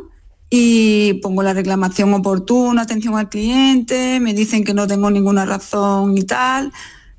[0.54, 6.18] y pongo la reclamación oportuna, atención al cliente, me dicen que no tengo ninguna razón
[6.18, 6.74] y tal,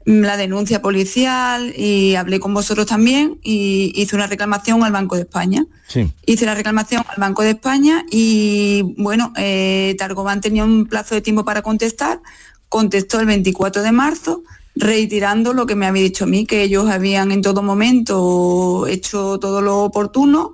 [0.04, 5.22] la denuncia policial y hablé con vosotros también y hice una reclamación al Banco de
[5.22, 5.64] España.
[5.88, 6.12] Sí.
[6.26, 11.22] Hice la reclamación al Banco de España y bueno, eh, Targoban tenía un plazo de
[11.22, 12.20] tiempo para contestar,
[12.68, 14.42] contestó el 24 de marzo,
[14.74, 19.38] reiterando lo que me había dicho a mí, que ellos habían en todo momento hecho
[19.38, 20.52] todo lo oportuno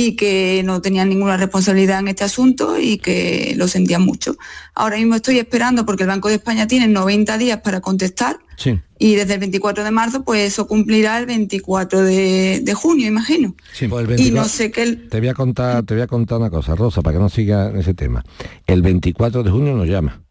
[0.00, 4.36] y que no tenían ninguna responsabilidad en este asunto y que lo sentían mucho.
[4.74, 8.78] Ahora mismo estoy esperando porque el Banco de España tiene 90 días para contestar Sí.
[8.98, 13.54] y desde el 24 de marzo pues eso cumplirá el 24 de, de junio, imagino.
[13.88, 14.82] Pues el Y no 24 sé qué...
[14.82, 17.28] el- Te voy a contar, te voy a contar una cosa, Rosa, para que no
[17.28, 18.24] siga en ese tema.
[18.66, 20.22] El 24 de junio nos llama.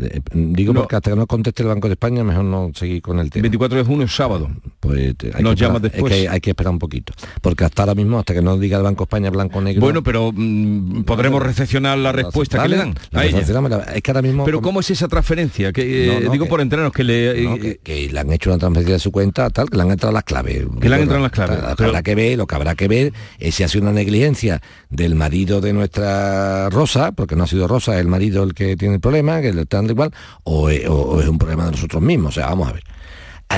[0.00, 0.80] Eh, Digo No.
[0.80, 3.42] porque hasta que no conteste el Banco de España mejor no seguir con el tema.
[3.42, 4.50] 24 de junio es sábado.
[4.80, 6.12] Pues hay Nos llamas después.
[6.12, 7.12] Es que hay que esperar un poquito.
[7.40, 9.80] Porque hasta ahora mismo, hasta que no diga el Banco de España blanco negro.
[9.80, 13.40] Bueno, pero mm, podremos recepcionar la respuesta que le dan a ella.
[13.94, 14.44] Es que ahora mismo.
[14.44, 15.72] Pero ¿cómo es esa transferencia?
[15.72, 17.30] Que, eh, No, no, digo que- por enterarnos que le...
[17.42, 19.90] Eh, que, que le han hecho una transferencia de su cuenta tal que le han
[19.90, 22.46] entrado las claves Que le han entrado las claves, Lo que habrá que ver lo
[22.46, 27.12] que habrá que ver es si ha sido una negligencia del marido de nuestra Rosa
[27.12, 29.62] porque no ha sido Rosa es el marido el que tiene el problema que le
[29.62, 30.12] está igual
[30.44, 32.84] o, es- o- es un problema de nosotros mismos o sea vamos a ver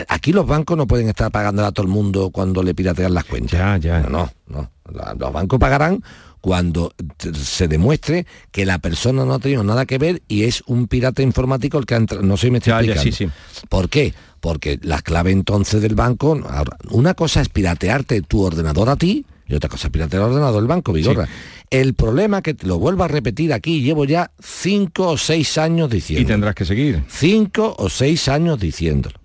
[0.09, 3.25] Aquí los bancos no pueden estar pagando a todo el mundo cuando le piratean las
[3.27, 3.61] cuentas.
[3.61, 4.01] Ya, ya.
[4.09, 5.15] No, no, no.
[5.19, 6.03] Los bancos pagarán
[6.41, 6.95] cuando
[7.35, 11.21] se demuestre que la persona no ha tenido nada que ver y es un pirata
[11.21, 12.23] informático el que ha entrado.
[12.23, 13.35] No sé si me estoy Ya, ya, explicando.
[13.35, 14.15] sí, ¿Por qué?
[14.41, 19.27] Porque la clave entonces del banco, ahora, una cosa es piratearte tu ordenador a ti
[19.53, 21.29] y otra cosa es piratear el ordenador del banco, Vigorra.
[21.69, 25.91] El problema que te lo vuelvo a repetir aquí, llevo ya cinco o seis años
[25.91, 26.23] diciendo.
[26.23, 27.05] Y tendrás que seguir.
[27.09, 29.21] Cinco o seis años diciéndolo.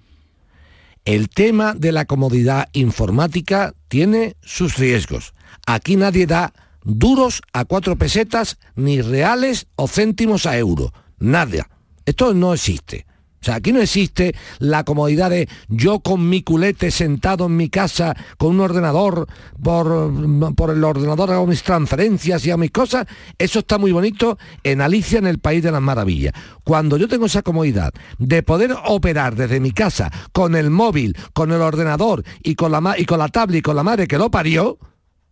[1.05, 5.34] El tema de la comodidad informática tiene sus riesgos.
[5.65, 6.53] Aquí nadie da
[6.84, 10.91] duros a cuatro pesetas, ni reales o céntimos a euro.
[11.19, 11.69] Nada.
[12.05, 13.06] Esto no existe.
[13.47, 17.69] O sea, aquí no existe la comodidad de yo con mi culete sentado en mi
[17.69, 19.25] casa con un ordenador,
[19.63, 20.11] por,
[20.53, 23.07] por el ordenador hago mis transferencias y hago mis cosas.
[23.37, 26.33] Eso está muy bonito en Alicia en el País de las Maravillas.
[26.65, 31.53] Cuando yo tengo esa comodidad de poder operar desde mi casa con el móvil, con
[31.53, 34.29] el ordenador y con la, y con la tablet y con la madre que lo
[34.29, 34.77] parió,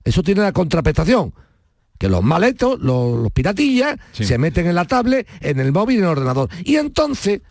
[0.05, 1.33] eso tiene la contraprestación
[1.97, 5.99] que los maletos, los, los piratillas, se meten en la tablet, en el móvil y
[5.99, 6.49] en el ordenador.
[6.63, 7.41] Y entonces,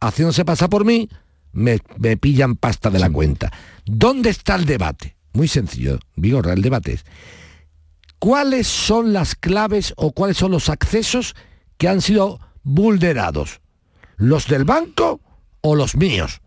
[0.00, 1.08] haciéndose pasar por mí,
[1.52, 3.52] me, me pillan pasta de la cuenta.
[3.84, 5.16] ¿Dónde está el debate?
[5.32, 7.04] Muy sencillo, Vigorra, el debate es,
[8.18, 11.34] ¿cuáles son las claves o cuáles son los accesos
[11.76, 13.60] que han sido vulnerados?
[14.16, 15.20] ¿Los del banco
[15.60, 16.40] o los míos?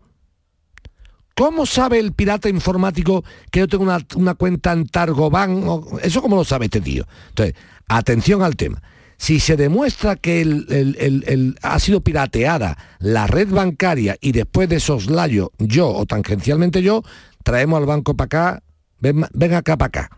[1.36, 5.64] ¿Cómo sabe el pirata informático que yo tengo una, una cuenta en Targoban?
[6.02, 7.06] ¿Eso cómo lo sabe este tío?
[7.28, 7.54] Entonces,
[7.88, 8.82] atención al tema.
[9.20, 14.32] Si se demuestra que el- el- el- el- ha sido pirateada la red bancaria y
[14.32, 17.02] después de soslayo yo o tangencialmente yo,
[17.44, 18.62] traemos al banco para acá,
[18.98, 20.10] ven, ven acá para acá.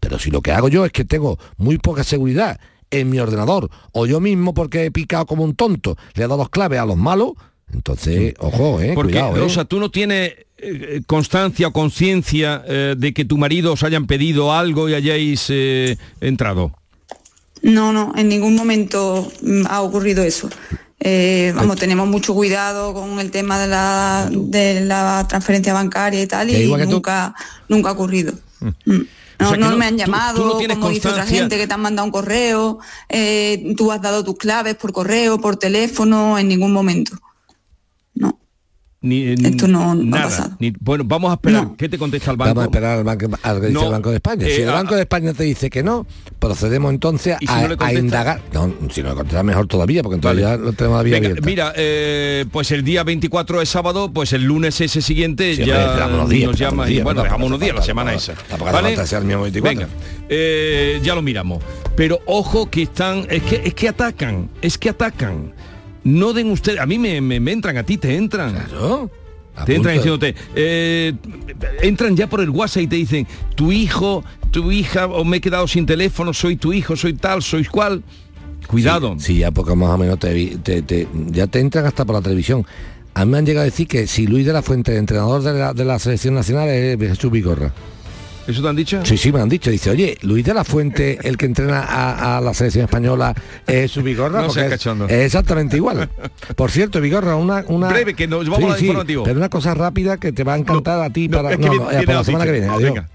[0.00, 2.58] Pero si lo que hago yo es que tengo muy poca seguridad
[2.90, 6.38] en mi ordenador, o yo mismo porque he picado como un tonto, le he dado
[6.38, 7.34] las claves a los malos,
[7.72, 9.40] entonces, ojo, eh, Porque, cuidado, eh.
[9.42, 14.08] Rosa, tú no tienes eh, constancia o conciencia eh, de que tu marido os hayan
[14.08, 16.72] pedido algo y hayáis eh, entrado.
[17.62, 20.48] No, no, en ningún momento mm, ha ocurrido eso.
[21.02, 26.26] Eh, vamos, tenemos mucho cuidado con el tema de la, de la transferencia bancaria y
[26.26, 26.54] tal, y
[26.86, 26.94] tú.
[26.96, 27.34] nunca,
[27.68, 28.34] nunca ha ocurrido.
[28.60, 31.22] No, O sea, que no no- me han tú- tú llamado, no como dice otra
[31.38, 35.40] gente que te han mandado un correo, eh, tú has dado tus claves por correo,
[35.40, 37.18] por teléfono, en ningún momento.
[39.02, 40.24] Ni, Esto no- no ha nada.
[40.24, 40.56] pasado.
[40.58, 41.68] Ni- bueno, vamos a esperar.
[41.78, 42.50] ¿Qué te contesta el banco?
[42.50, 44.44] Vamos a esperar al banco, al que dice No, el Banco de España.
[44.44, 46.06] si eh, el a- Banco de España te dice que no,
[46.38, 48.42] procedemos entonces ¿Y si a, no a indagar.
[48.52, 50.58] No, si no le contesta mejor todavía, porque entonces Vale.
[50.58, 51.46] ya lo tenemos la vía Venga, abierta.
[51.46, 55.76] mira, eh, pues el día 24 es sábado, pues el lunes ese siguiente Sí, ya
[55.76, 57.76] hombre, esperamos unos días, nos esperamos llama unos y días, bueno, no, dejamos unos días,
[57.76, 59.06] la semana esa.
[59.06, 59.80] ser el mismo 24.
[59.80, 59.88] Venga,
[60.28, 61.62] eh, ya lo miramos.
[61.96, 65.52] Pero ojo que están, es que, es que atacan, es que atacan.
[66.04, 68.54] No den ustedes, a mí me, me- me entran, a ti te entran.
[69.66, 71.12] Te entran diciéndote, eh,
[71.82, 75.40] entran ya por el WhatsApp y te dicen, tu hijo, tu hija, o me he
[75.40, 78.02] quedado sin teléfono, soy tu hijo, soy tal, sois cual.
[78.66, 79.16] Cuidado.
[79.18, 82.22] Sí, ya porque más o menos te, te- te- ya te entran hasta por la
[82.22, 82.64] televisión.
[83.14, 85.52] A mí me han llegado a decir que si Luis de la Fuente, entrenador de
[85.52, 87.72] la, de la selección nacional, es Jesús Vigorra.
[88.50, 89.00] ¿Eso te han dicho?
[89.04, 89.70] Sí, sí, me han dicho.
[89.70, 93.34] Dice, oye, Luis de la Fuente, el que entrena a, a la selección española,
[93.66, 94.40] es Jesús Vigorra.
[94.40, 96.08] No porque seas es, exactamente igual.
[96.56, 97.64] Por cierto, Vigorra, una...
[97.68, 99.24] una Breve, que nos vamos al informativo.
[99.24, 101.70] Pero una cosa rápida que te va a encantar a ti para, es que no,
[101.70, 102.68] viene- no, viene para la semana que viene.
[102.68, 102.94] Adiós.
[102.94, 103.08] Venga.